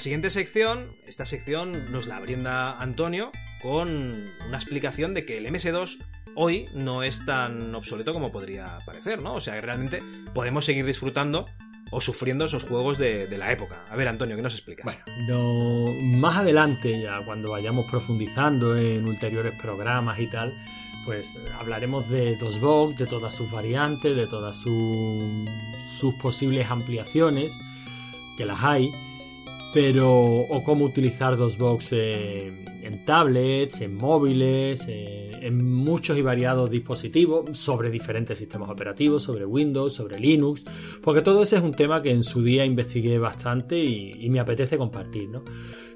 [0.00, 3.30] La siguiente sección, esta sección nos la brinda Antonio
[3.60, 5.98] con una explicación de que el MS2
[6.36, 9.34] hoy no es tan obsoleto como podría parecer, ¿no?
[9.34, 10.00] O sea, que realmente
[10.34, 11.44] podemos seguir disfrutando
[11.90, 13.84] o sufriendo esos juegos de, de la época.
[13.90, 14.86] A ver, Antonio, ¿qué nos explicas?
[14.86, 20.56] Bueno, no- más adelante, ya cuando vayamos profundizando en ulteriores programas y tal,
[21.04, 25.44] pues hablaremos de DOSBox, de todas sus variantes, de todas su-
[25.98, 27.52] sus posibles ampliaciones,
[28.38, 28.90] que las hay,
[29.72, 36.70] pero o cómo utilizar DOSBox en, en tablets, en móviles, eh, en muchos y variados
[36.70, 40.64] dispositivos, sobre diferentes sistemas operativos, sobre Windows, sobre Linux,
[41.02, 44.40] porque todo ese es un tema que en su día investigué bastante y, y me
[44.40, 45.44] apetece compartir, ¿no?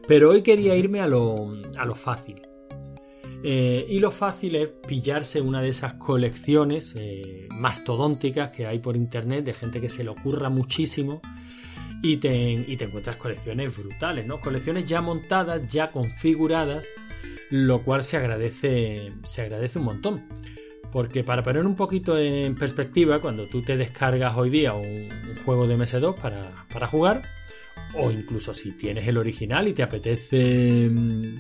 [0.07, 2.43] Pero hoy quería irme a lo, a lo fácil.
[3.47, 8.97] Eh, y lo fácil es pillarse una de esas colecciones eh, mastodónticas que hay por
[8.97, 11.20] internet de gente que se le ocurra muchísimo
[12.03, 14.40] y te, y te encuentras colecciones brutales, ¿no?
[14.40, 16.86] Colecciones ya montadas, ya configuradas,
[17.51, 20.24] lo cual se agradece, se agradece un montón.
[20.92, 25.09] Porque para poner un poquito en perspectiva, cuando tú te descargas hoy día un,
[25.45, 27.22] juego de MS2 para, para jugar,
[27.97, 30.88] o incluso si tienes el original y te apetece...
[30.90, 31.36] mm,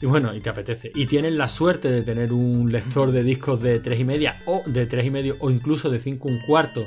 [0.00, 0.92] Y bueno, y te apetece.
[0.94, 4.62] Y tienes la suerte de tener un lector de discos de 3 y media o
[4.66, 6.86] de 3 y medio o incluso de 5 un cuarto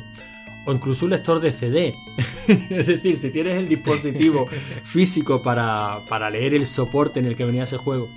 [0.65, 1.95] o incluso un lector de CD.
[2.47, 4.47] es decir, si tienes el dispositivo
[4.83, 8.09] físico para, para leer el soporte en el que venía ese juego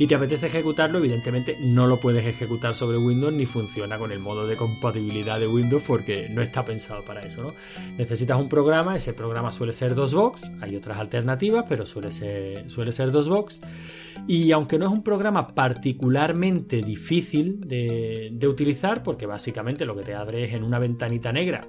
[0.00, 4.18] y te apetece ejecutarlo, evidentemente no lo puedes ejecutar sobre Windows ni funciona con el
[4.18, 7.54] modo de compatibilidad de Windows porque no está pensado para eso, ¿no?
[7.98, 12.92] Necesitas un programa, ese programa suele ser DOSBox, hay otras alternativas, pero suele ser, suele
[12.92, 13.60] ser DOSBox.
[14.26, 20.02] Y aunque no es un programa particularmente difícil de, de utilizar, porque básicamente lo que
[20.02, 21.68] te abre es en una ventanita negra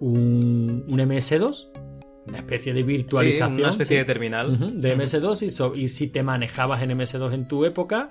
[0.00, 1.68] un, un MS2,
[2.28, 3.58] una especie de Sí, virtualización.
[3.60, 3.98] una especie sí.
[3.98, 4.80] de terminal.
[4.80, 8.08] De MS2 y, so- y si te manejabas en MS2 en tu época,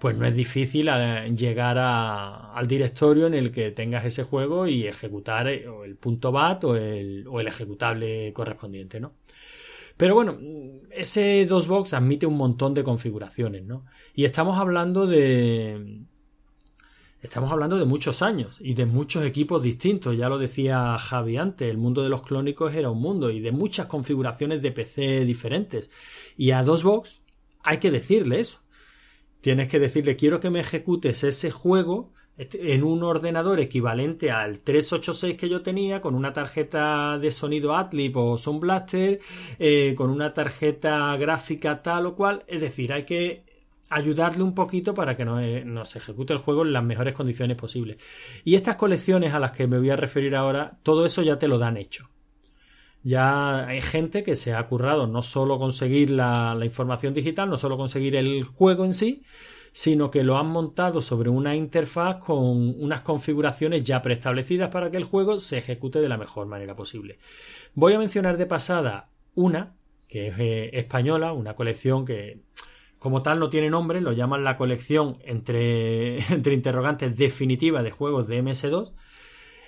[0.00, 4.66] pues no es difícil eh, llegar a- al directorio en el que tengas ese juego
[4.66, 9.14] y ejecutar eh, o el punto .bat o el, o el ejecutable correspondiente, ¿no?
[9.96, 10.36] Pero bueno,
[10.90, 13.86] ese DOSBox admite un montón de configuraciones, ¿no?
[14.14, 16.02] Y estamos hablando de...
[17.24, 21.70] Estamos hablando de muchos años y de muchos equipos distintos, ya lo decía Javi antes,
[21.70, 25.88] el mundo de los clónicos era un mundo y de muchas configuraciones de PC diferentes.
[26.36, 27.22] Y a DOSBox
[27.62, 28.60] hay que decirle eso.
[29.40, 34.58] Tienes que decirle, quiero que me ejecutes ese juego este, en un ordenador equivalente al
[34.58, 39.18] 386 que yo tenía, con una tarjeta de sonido Adlib o Sound Blaster,
[39.58, 42.44] eh, con una tarjeta gráfica tal o cual.
[42.48, 43.43] Es decir, hay que
[43.90, 47.56] ayudarle un poquito para que nos, eh, nos ejecute el juego en las mejores condiciones
[47.56, 47.98] posibles.
[48.44, 51.48] Y estas colecciones a las que me voy a referir ahora, todo eso ya te
[51.48, 52.10] lo dan hecho.
[53.02, 57.58] Ya hay gente que se ha currado no solo conseguir la, la información digital, no
[57.58, 59.22] solo conseguir el juego en sí,
[59.74, 64.96] sino que lo han montado sobre una interfaz con unas configuraciones ya preestablecidas para que
[64.96, 67.18] el juego se ejecute de la mejor manera posible.
[67.74, 69.74] Voy a mencionar de pasada una,
[70.06, 72.40] que es eh, española, una colección que
[73.04, 78.26] como tal no tiene nombre, lo llaman la colección entre, entre interrogantes definitiva de juegos
[78.28, 78.94] de MS2.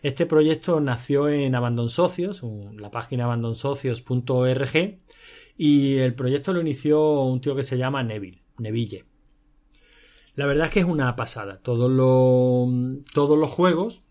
[0.00, 2.40] Este proyecto nació en Abandon Socios,
[2.78, 5.00] la página abandonsocios.org,
[5.54, 9.04] y el proyecto lo inició un tío que se llama Neville, Neville.
[10.34, 11.60] La verdad es que es una pasada.
[11.60, 14.02] Todos los, todos los juegos,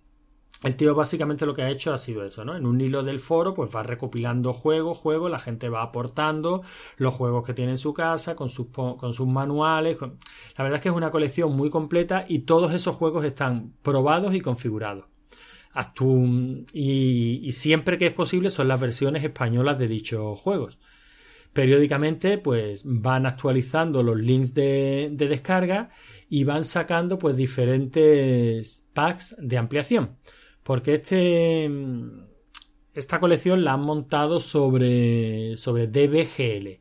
[0.66, 2.56] el tío básicamente lo que ha hecho ha sido eso, ¿no?
[2.56, 6.64] En un hilo del foro, pues va recopilando juegos, juegos, la gente va aportando
[6.98, 9.98] los juegos que tiene en su casa, con sus, con sus manuales.
[10.02, 14.34] La verdad es que es una colección muy completa y todos esos juegos están probados
[14.36, 15.06] y configurados.
[15.74, 20.80] actú- y, y siempre que es posible son las versiones españolas de dichos juegos.
[21.54, 25.90] Periódicamente, pues van actualizando los links de, de descarga
[26.30, 30.18] y van sacando pues diferentes packs de ampliación.
[30.66, 31.70] Porque este
[32.96, 36.80] esta colección la han montado sobre, sobre DBGL,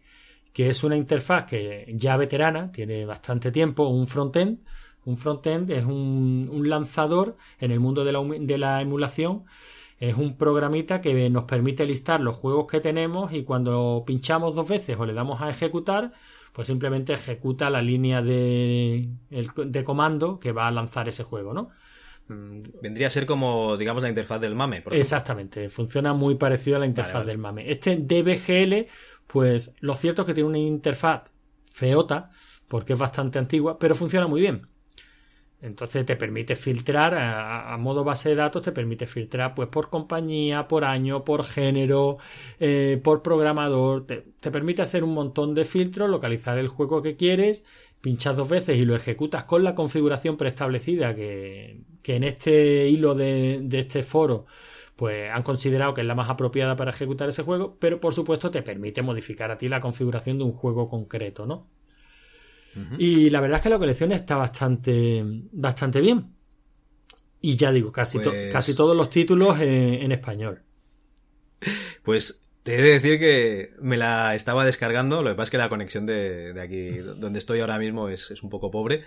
[0.55, 4.61] que es una interfaz que ya veterana, tiene bastante tiempo, un frontend.
[5.05, 9.45] Un frontend es un, un lanzador en el mundo de la, de la emulación.
[9.99, 14.67] Es un programita que nos permite listar los juegos que tenemos y cuando pinchamos dos
[14.67, 16.13] veces o le damos a ejecutar,
[16.55, 21.69] pues simplemente ejecuta la línea de, de comando que va a lanzar ese juego, ¿no?
[22.29, 24.83] Mm, Vendría a ser como, digamos, la interfaz del MAME.
[24.83, 24.95] Por.
[24.95, 27.33] Exactamente, funciona muy parecido a la interfaz Vale, vale.
[27.33, 27.71] del MAME.
[27.71, 28.87] Este DBGL,
[29.27, 31.33] pues lo cierto es que tiene una interfaz
[31.65, 32.31] feota,
[32.69, 34.67] porque es bastante antigua, pero funciona muy bien.
[35.65, 40.69] Entonces te permite filtrar a, modo base de datos, te permite filtrar pues por compañía,
[40.69, 42.19] por año, por género,
[42.61, 44.05] eh, por programador.
[44.05, 47.65] Te, te permite hacer un montón de filtros, localizar el juego que quieres,
[48.03, 53.15] pinchas dos veces y lo ejecutas con la configuración preestablecida que, que en este hilo
[53.15, 54.45] de, de este foro
[54.97, 58.51] pues han considerado que es la más apropiada para ejecutar ese juego, pero por supuesto
[58.51, 61.69] te permite modificar a ti la configuración de un juego concreto, ¿no?
[62.99, 65.23] Y la verdad es que la colección está bastante,
[65.53, 66.33] bastante bien.
[67.41, 70.63] Y ya digo, casi, to- Pues- casi todos los títulos en, en español.
[72.03, 75.59] Pues te he de decir que me la estaba descargando, lo que pasa es que
[75.59, 79.05] la conexión de, de aquí, donde estoy ahora mismo, es, es un poco pobre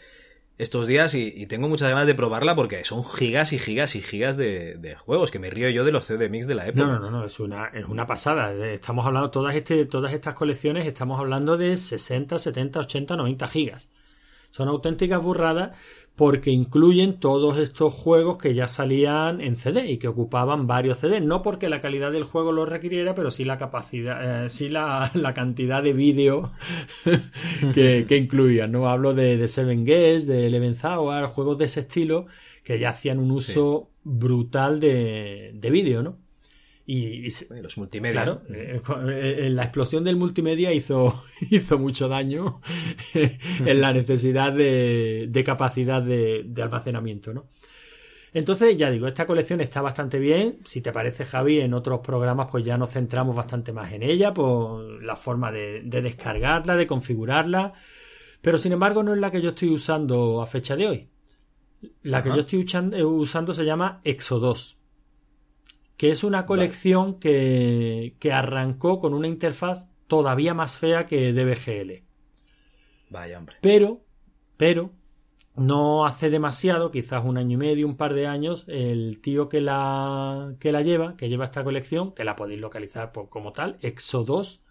[0.58, 4.02] estos días y, y tengo muchas ganas de probarla porque son gigas y gigas y
[4.02, 6.86] gigas de, de juegos, que me río yo de los CD Mix de la época.
[6.86, 8.54] No, no, no, no, es una, es una pasada.
[8.66, 13.92] Estamos hablando, todas, este, todas estas colecciones, estamos hablando de 60, 70, 80, 90 gigas.
[14.50, 15.78] Son auténticas burradas
[16.18, 21.22] porque incluyen todos estos juegos que ya salían en CD y que ocupaban varios CD.
[21.22, 25.12] No porque la calidad del juego lo requiriera, pero sí la capacidad, eh, sí la,
[25.14, 26.52] la cantidad de vídeo
[27.74, 28.72] que, que incluían.
[28.72, 32.26] No hablo de, de Seven Guest, de Eleven Hour, juegos de ese estilo
[32.64, 36.18] que ya hacían un uso brutal de, de vídeo, ¿no?
[36.90, 38.24] Y, Eh, Los multimedia.
[38.24, 41.22] Claro, eh, eh, la explosión del multimedia hizo,
[41.52, 42.62] hizo mucho daño
[43.14, 47.48] en la necesidad de, de capacidad de, de almacenamiento, ¿no?
[48.34, 50.60] Entonces, ya digo, esta colección está bastante bien.
[50.64, 54.34] Si te parece, Javi, en otros programas pues ya nos centramos bastante más en ella,
[54.34, 57.74] por la forma de, de descargarla, de configurarla.
[58.42, 61.10] Pero sin embargo, no es la que yo estoy usando a fecha de hoy.
[62.04, 64.77] La que yo estoy eh, usando se llama Exodus
[65.98, 72.04] que es una colección que, que arrancó con una interfaz todavía más fea que DBGL.
[73.10, 73.56] Vaya, hombre.
[73.62, 74.02] Pero,
[74.58, 74.92] pero,
[75.56, 79.62] no hace demasiado, quizás un año y medio, un par de años, el tío que
[79.62, 83.80] la, que la lleva, que lleva esta colección, que la podéis localizar por- como tal,
[83.82, 84.62] Exo2,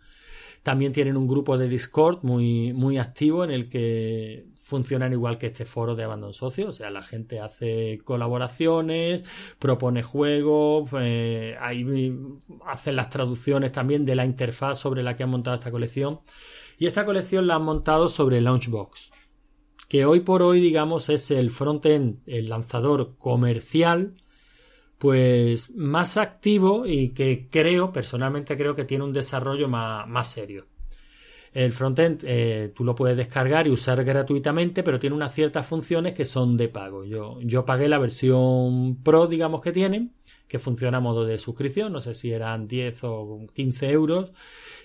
[0.62, 5.46] también tienen un grupo de Discord muy, muy activo en el que funcionan igual que
[5.46, 6.70] este foro de Abandon Socio.
[6.70, 9.24] O sea, la gente hace colaboraciones,
[9.60, 12.12] propone juegos, eh, ahí
[12.66, 16.18] hacen las traducciones también de la interfaz sobre la que han montado esta colección.
[16.78, 19.12] Y esta colección la han montado sobre Launchbox,
[19.88, 24.16] que hoy por hoy, digamos, es el frontend, el lanzador comercial
[24.98, 30.66] pues más activo y que creo, personalmente creo que tiene un desarrollo más, más serio.
[31.56, 36.12] El frontend eh, tú lo puedes descargar y usar gratuitamente, pero tiene unas ciertas funciones
[36.12, 37.06] que son de pago.
[37.06, 40.12] Yo, yo pagué la versión Pro, digamos que tienen,
[40.48, 44.32] que funciona a modo de suscripción, no sé si eran 10 o 15 euros,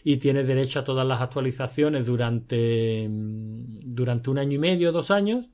[0.06, 5.50] y tienes derecho a todas las actualizaciones durante, durante un año y medio, dos años,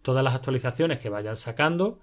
[0.00, 2.00] todas las actualizaciones que vayan sacando.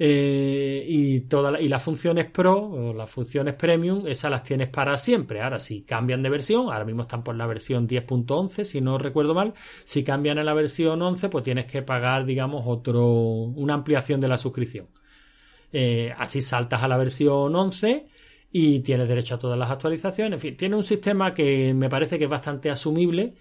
[0.00, 4.68] Eh, y, toda la- y las funciones Pro o las funciones Premium, esas las tienes
[4.68, 5.40] para siempre.
[5.42, 9.34] Ahora, si cambian de versión, ahora mismo están por la versión 10.11, si no recuerdo
[9.34, 9.54] mal.
[9.84, 14.28] Si cambian a la versión 11, pues tienes que pagar, digamos, otro, una ampliación de
[14.28, 14.88] la suscripción.
[15.72, 18.08] Eh, así saltas a la versión 11
[18.50, 20.34] y tienes derecho a todas las actualizaciones.
[20.38, 23.34] En fin, tiene un sistema que me parece que es bastante asumible,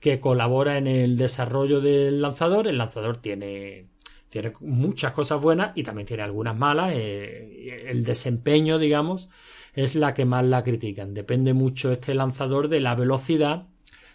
[0.00, 2.68] que colabora en el desarrollo del lanzador.
[2.68, 3.88] El lanzador tiene
[4.34, 6.92] tiene muchas cosas buenas y también tiene algunas malas.
[6.92, 9.28] Eh, el desempeño, digamos,
[9.74, 11.14] es la que más la critican.
[11.14, 13.68] Depende mucho este lanzador de la velocidad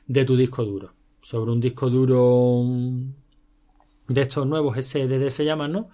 [0.08, 0.94] de tu disco duro.
[1.22, 2.66] Sobre un disco duro
[4.10, 5.90] de estos nuevos SDD se llaman, ¿no?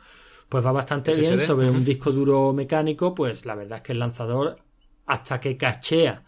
[0.50, 1.22] Pues va bastante SSD.
[1.22, 1.40] bien.
[1.42, 4.58] Sobre un disco duro mecánico, pues la verdad es que el lanzador,
[5.06, 6.24] hasta que cachea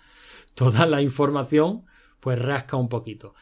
[0.53, 1.83] toda la información,
[2.19, 3.33] pues rasca un poquito.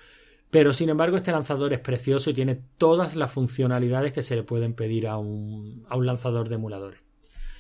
[0.56, 4.44] Pero sin embargo, este lanzador es precioso y tiene todas las funcionalidades que se le
[4.44, 7.02] pueden pedir a un, a un lanzador de emuladores.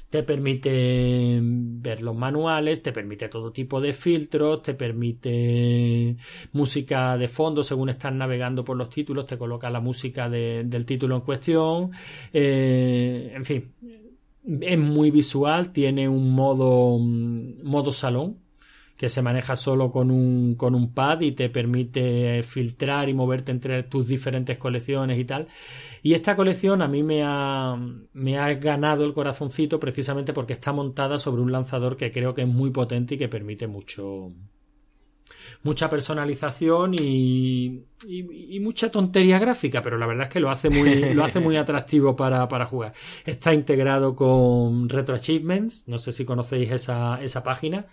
[0.09, 6.15] te permite ver los manuales, te permite todo tipo de filtros, te permite
[6.53, 10.85] música de fondo según estás navegando por los títulos, te coloca la música de- del
[10.85, 11.91] título en cuestión,
[12.31, 13.73] eh, en fin,
[14.61, 18.37] es muy visual, tiene un modo, mm, modo salón
[18.97, 23.51] que se maneja solo con un, con un pad y te permite filtrar y moverte
[23.51, 25.47] entre tus diferentes colecciones y tal.
[26.03, 27.77] Y esta colección a mí me ha,
[28.13, 32.43] me ha ganado el corazoncito precisamente porque está montada sobre un lanzador que creo que
[32.43, 34.31] es muy potente y que permite mucho
[35.63, 40.69] mucha personalización y, y- y mucha tontería gráfica, pero la verdad es que lo hace
[40.69, 42.93] muy, lo hace muy atractivo para, para jugar.
[43.25, 47.85] Está integrado con Retro Achievements, no sé si conocéis esa, esa página,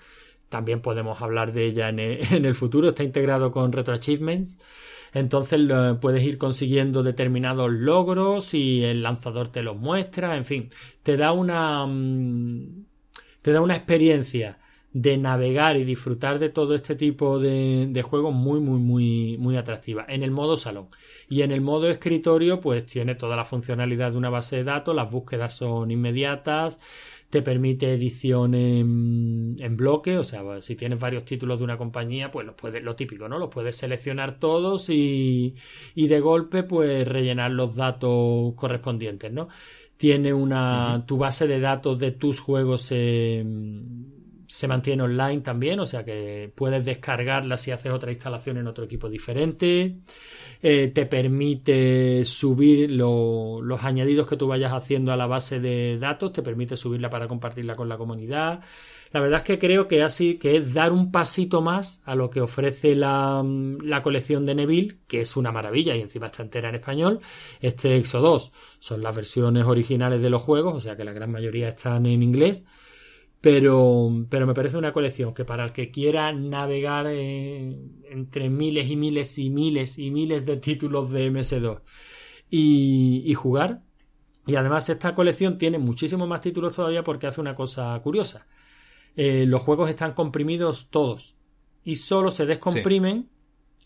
[0.53, 4.59] también podemos hablar de ella en el, futuro, está integrado con Retro Achievements.
[5.15, 5.61] Entonces
[6.01, 10.71] puedes ir consiguiendo determinados logros y el lanzador te los muestra, en fin,
[11.03, 12.85] te da una mm,
[13.43, 14.59] te da una experiencia
[14.93, 19.57] de navegar y disfrutar de todo este tipo de, de juegos muy, muy, muy, muy
[19.57, 20.05] atractiva.
[20.09, 20.89] En el modo salón.
[21.29, 24.95] Y en el modo escritorio, pues tiene toda la funcionalidad de una base de datos,
[24.95, 26.79] las búsquedas son inmediatas,
[27.33, 32.31] te permite edición en, en bloque, o sea, si tienes varios títulos de una compañía,
[32.31, 33.39] pues los puedes, lo típico, ¿no?
[33.39, 35.55] Los puedes seleccionar todos y,
[35.95, 39.49] y de golpe, pues rellenar los datos correspondientes, ¿no?
[39.97, 43.43] Tiene una, tu base de datos de tus juegos se,
[44.53, 48.85] se mantiene online también, o sea que puedes descargarla si haces otra instalación en otro
[48.85, 49.97] equipo diferente.
[50.61, 55.99] Eh, te permite subir lo- los añadidos que tú vayas haciendo a la base de
[55.99, 58.61] datos, te permite subirla para compartirla con la comunidad.
[59.11, 62.29] La verdad es que creo que así que es dar un pasito más a lo
[62.31, 63.43] que ofrece la,
[63.83, 67.21] la colección de Neville, que es una maravilla y encima está entera en español.
[67.61, 71.31] Este Exo 2 son las versiones originales de los juegos, o sea que la gran
[71.31, 72.65] mayoría están en inglés.
[73.43, 77.77] Pero, pero me parece una colección que para el que quiera navegar eh,
[78.11, 81.83] entre miles y miles y miles y miles de títulos de MS2
[82.51, 83.83] y, y jugar.
[84.47, 88.47] Y además esta colección tiene muchísimos más títulos todavía porque hace una cosa curiosa.
[89.17, 91.35] Eh, los juegos están comprimidos todos
[91.85, 93.29] y solo se descomprimen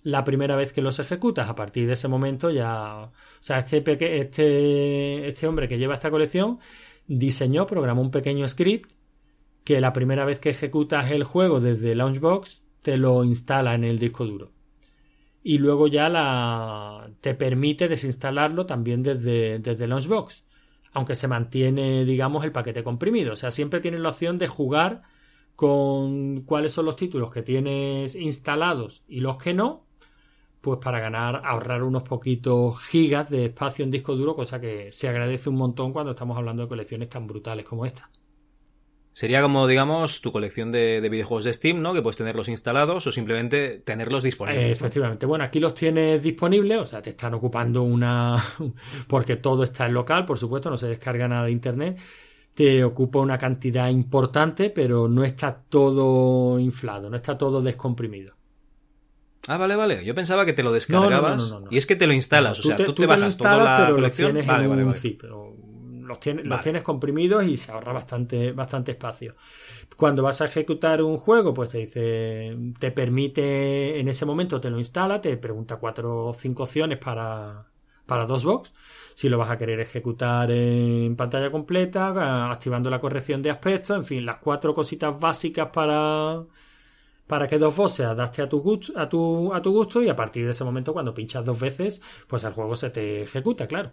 [0.02, 1.48] la primera vez que los ejecutas.
[1.48, 3.04] A partir de ese momento ya...
[3.04, 6.58] O sea, este, peque- este, este hombre que lleva esta colección
[7.06, 8.92] diseñó, programó un pequeño script
[9.66, 13.98] que la primera vez que ejecutas el juego desde Launchbox te lo instala en el
[13.98, 14.52] disco duro.
[15.42, 20.44] Y luego ya la, te permite desinstalarlo también desde, desde Launchbox.
[20.92, 23.32] Aunque se mantiene, digamos, el paquete comprimido.
[23.32, 25.02] O sea, siempre tienes la opción de jugar
[25.56, 29.84] con cuáles son los títulos que tienes instalados y los que no.
[30.60, 35.08] Pues para ganar, ahorrar unos poquitos gigas de espacio en disco duro, cosa que se
[35.08, 38.10] agradece un montón cuando estamos hablando de colecciones tan brutales como esta.
[39.16, 41.94] Sería como, digamos, tu colección de, de videojuegos de Steam, ¿no?
[41.94, 44.70] Que puedes tenerlos instalados o simplemente tenerlos disponibles.
[44.70, 45.24] Efectivamente.
[45.24, 48.36] Bueno, aquí los tienes disponibles, o sea, te están ocupando una.
[49.08, 51.98] porque todo está en local, por supuesto, no se descarga nada de internet.
[52.54, 58.34] Te ocupa una cantidad importante, pero no está todo inflado, no está todo descomprimido.
[59.48, 60.04] Ah, vale, vale.
[60.04, 61.72] Yo pensaba que te lo descargabas no, no, no.
[61.72, 62.60] y es que te lo instalas.
[62.60, 64.34] O sea, tú, te, lo bajas toda instalas, la pero colección.
[64.34, 65.00] los tienes Vale, en vale, un vale.
[65.00, 65.22] zip.
[65.32, 65.56] o-
[66.06, 69.34] Los tienes, los tienes comprimidos y se ahorra bastante, bastante espacio.
[69.96, 74.70] Cuando vas a ejecutar un juego, pues te dice, te permite, en ese momento te
[74.70, 77.66] lo instala, te pregunta cuatro o cinco opciones para,
[78.06, 78.72] para dos box.
[79.14, 84.04] Si lo vas a querer ejecutar en pantalla completa, activando la corrección de aspectos, en
[84.04, 86.44] fin, las cuatro cositas básicas para,
[87.26, 90.08] para que dos box se adapte a tu, gusto, a, tu, a tu gusto y
[90.08, 93.66] a partir de ese momento cuando pinchas dos veces, pues el juego se te ejecuta,
[93.66, 93.92] claro.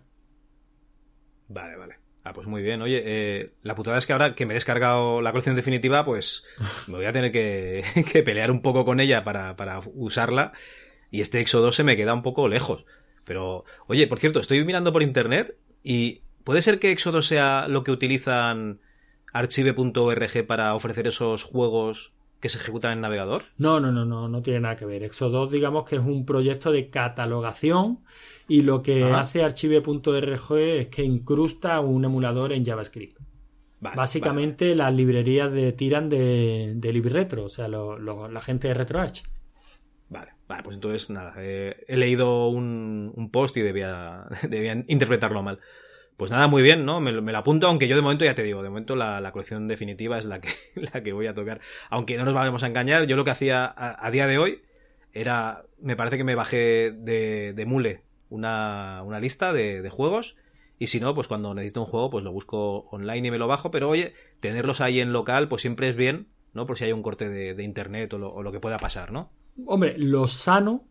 [1.48, 2.03] Vale, vale.
[2.24, 2.82] Ah, pues muy bien.
[2.82, 6.46] Oye, eh, la putada es que ahora que me he descargado la colección definitiva, pues
[6.88, 10.54] me voy a tener que, que pelear un poco con ella para, para usarla.
[11.12, 12.86] Y este Exo 2 se me queda un poco lejos.
[13.26, 17.68] Pero, oye, por cierto, estoy mirando por internet y puede ser que Exo 2 sea
[17.68, 18.80] lo que utilizan
[19.34, 22.14] archive.org para ofrecer esos juegos
[22.44, 23.42] que se ejecutan en navegador.
[23.58, 25.02] No, no, no, no, no tiene nada que ver.
[25.04, 28.00] Exo 2, digamos que es un proyecto de catalogación
[28.50, 33.18] y lo que hace archive.org es que incrusta un emulador en JavaScript.
[33.80, 38.68] Vale, Básicamente las librerías de tiran de, de LibRetro, o sea, lo- lo- la gente
[38.68, 39.24] de RetroArch.
[40.10, 45.42] Vale, vale, pues entonces nada, eh, he leído un, un post y debía, debía interpretarlo
[45.44, 45.60] mal.
[46.24, 47.02] Pues nada, muy bien, ¿no?
[47.02, 49.34] Me, me lo apunto, aunque yo de momento ya te digo, de momento la, la
[49.34, 50.48] colección definitiva es la que,
[50.94, 51.60] la que voy a tocar.
[51.90, 54.62] Aunque no nos vamos a engañar, yo lo que hacía a, día de hoy
[55.12, 60.38] era, me parece que me bajé de, de Mule una, una lista de, juegos
[60.80, 63.50] Y si no, pues cuando necesito un juego, pues lo busco online y me lo
[63.50, 63.70] bajo.
[63.70, 66.66] Pero oye, tenerlos ahí en local, pues siempre es bien, ¿no?
[66.66, 69.30] Por si hay un corte de, internet o lo que pueda pasar, ¿no?
[69.66, 70.86] Hombre, lo sano,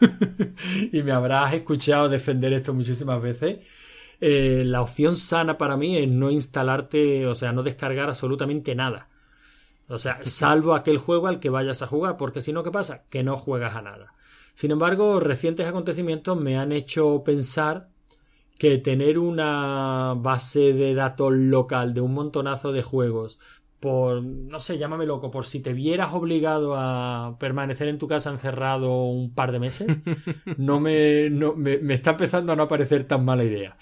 [0.92, 3.64] y me habrás escuchado defender esto muchísimas veces,
[4.20, 9.08] eh, la opción sana para mí es no instalarte, o sea, no descargar absolutamente nada.
[9.88, 13.04] O sea, salvo aquel juego al que vayas a jugar, porque si no, ¿qué pasa?
[13.08, 14.14] Que no juegas a nada.
[14.54, 17.88] Sin embargo, recientes acontecimientos me han hecho pensar
[18.58, 23.38] que tener una base de datos local de un montonazo de juegos
[23.80, 28.30] por, no sé, llámame loco, por si te vieras obligado a permanecer en tu casa
[28.30, 30.00] encerrado un par de meses,
[30.56, 33.76] no me, no, me, me está empezando a no parecer tan mala idea.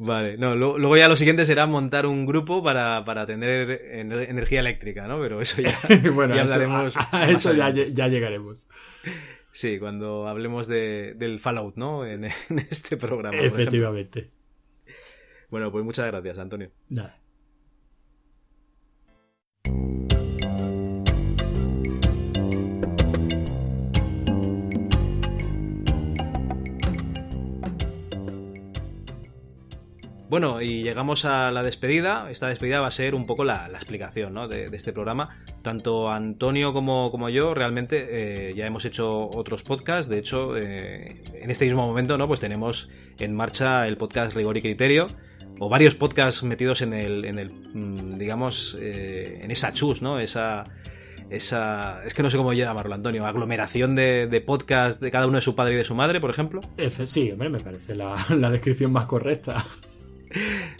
[0.00, 5.08] Vale, no, luego ya lo siguiente será montar un grupo para, para tener energía eléctrica,
[5.08, 5.18] ¿no?
[5.18, 5.74] Pero eso ya,
[6.12, 6.94] bueno, ya hablaremos.
[7.12, 8.68] A, eso ya, ya, llegaremos.
[9.50, 12.06] Sí, cuando hablemos de, del Fallout, ¿no?
[12.06, 13.38] En, en este programa.
[13.38, 14.30] Efectivamente.
[15.50, 16.70] Bueno, pues muchas gracias, Antonio.
[16.90, 17.18] Nada.
[30.28, 32.30] Bueno, y llegamos a la despedida.
[32.30, 34.46] Esta despedida va a ser un poco la, explicación ¿no?
[34.46, 35.42] de, este programa.
[35.62, 40.10] Tanto Antonio como, yo realmente eh, ya hemos hecho otros podcasts.
[40.10, 42.28] De hecho, eh, en este mismo momento ¿no?
[42.28, 45.06] pues tenemos en marcha el podcast Rigor y Criterio.
[45.60, 50.20] O varios podcasts metidos en el, en el mm, digamos, eh, en esa chus, ¿no?
[50.20, 50.62] Esa,
[51.30, 52.04] esa.
[52.04, 53.26] Es que no sé cómo llamarlo, Antonio.
[53.26, 56.60] Aglomeración de, de de cada uno de su padre y de su madre, por ejemplo.
[57.06, 59.64] Sí, hombre, me parece la descripción más correcta.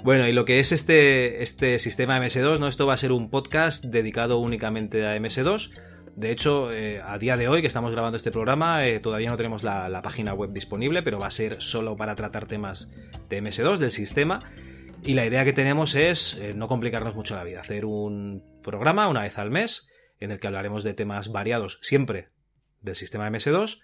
[0.03, 2.69] Bueno, y lo que es este, este sistema MS2, ¿no?
[2.69, 5.73] Esto va a ser un podcast dedicado únicamente a MS2.
[6.17, 9.37] De hecho, eh, a día de hoy que estamos grabando este programa, eh, todavía no
[9.37, 12.93] tenemos la, página web disponible, pero va a ser solo para tratar temas
[13.29, 14.41] de MS2, del sistema.
[15.05, 19.07] Y la idea que tenemos es eh, no complicarnos mucho la vida, hacer un programa
[19.09, 19.89] una vez al mes
[20.19, 22.31] en el que hablaremos de temas variados siempre
[22.81, 23.81] del sistema MS2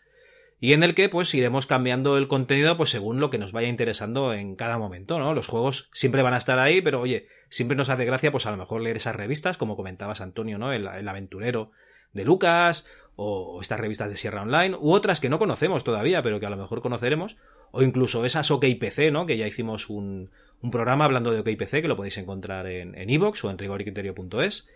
[0.61, 3.69] y en el que pues iremos cambiando el contenido pues según lo que nos vaya
[3.69, 5.35] interesando en cada momento, ¿no?
[5.35, 8.51] Los juegos siempre van a estar ahí, pero oye, siempre nos hace gracia pues a
[8.51, 10.73] lo mejor leer esas revistas, como comentabas Antonio, ¿no?
[10.73, 11.71] El, aventurero
[12.13, 16.41] de Lucas, o, estas revistas de Sierra Online, u otras que no conocemos todavía, pero
[16.41, 17.37] que a lo mejor conoceremos,
[17.71, 19.27] o incluso esas OKPC, ¿no?
[19.27, 20.31] Que ya hicimos un,
[20.63, 24.71] un programa hablando de OKPC, que lo podéis encontrar en Evox en o en rigoricriterio.es.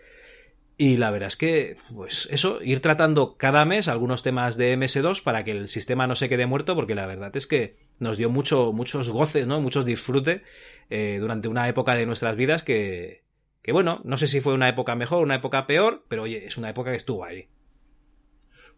[0.81, 5.21] Y la verdad es que, pues eso, ir tratando cada mes algunos temas de MS2
[5.21, 8.29] para que el sistema no se quede muerto, porque la verdad es que nos dio
[8.29, 9.59] mucho, muchos goces, ¿no?
[9.59, 10.41] Muchos disfrute
[10.89, 13.25] eh, durante una época de nuestras vidas que,
[13.61, 16.57] que, bueno, no sé si fue una época mejor, una época peor, pero oye, es
[16.57, 17.49] una época que estuvo ahí.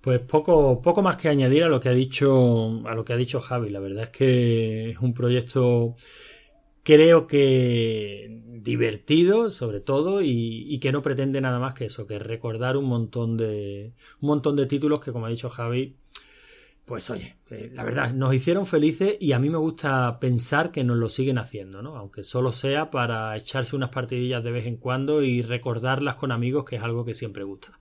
[0.02, 3.18] Pues poco, poco más que añadir a lo que ha dicho, a lo que ha
[3.18, 3.70] dicho Javi.
[3.70, 5.94] La verdad es que es un proyecto
[6.84, 12.78] creo que divertido sobre todo y, que no pretende nada más que eso, que recordar
[12.78, 15.98] un montón de un montón de títulos que como ha dicho Javi,
[16.86, 20.84] pues oye, eh, la verdad nos hicieron felices y a mí me gusta pensar que
[20.84, 21.96] nos lo siguen haciendo, ¿no?
[21.96, 26.66] Aunque solo sea para echarse unas partidillas de vez en cuando y recordarlas con amigos,
[26.66, 27.80] que es algo que siempre gusta.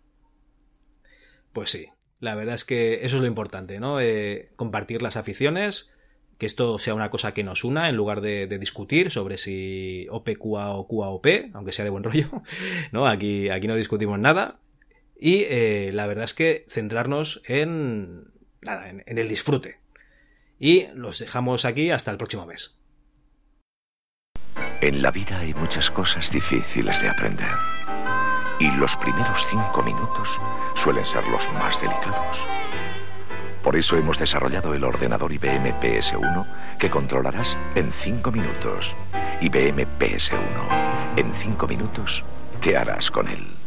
[1.53, 1.89] Pues sí,
[2.21, 4.01] la verdad es que eso es lo importante, ¿no?
[4.01, 5.97] Eh, compartir las aficiones,
[6.41, 10.71] que esto sea una cosa que nos una en lugar de, discutir sobre si OPQA
[10.71, 12.31] o QAOP, aunque sea de buen rollo,
[12.93, 13.07] ¿no?
[13.07, 14.59] Aquí, aquí no discutimos nada.
[15.17, 18.33] Y eh, la verdad es que centrarnos en,
[18.63, 19.81] nada, en, en el disfrute.
[20.59, 22.79] Y los dejamos aquí hasta el próximo mes.
[24.81, 27.53] En la vida hay muchas cosas difíciles de aprender.
[28.59, 30.39] Y los primeros cinco minutos
[30.75, 32.39] suelen ser los más delicados.
[33.63, 36.47] Por eso hemos desarrollado el ordenador IBM PS1
[36.79, 38.93] que controlarás en 5 minutos.
[39.41, 40.39] IBM PS1.
[41.17, 42.23] En 5 minutos
[42.61, 43.60] te harás con él.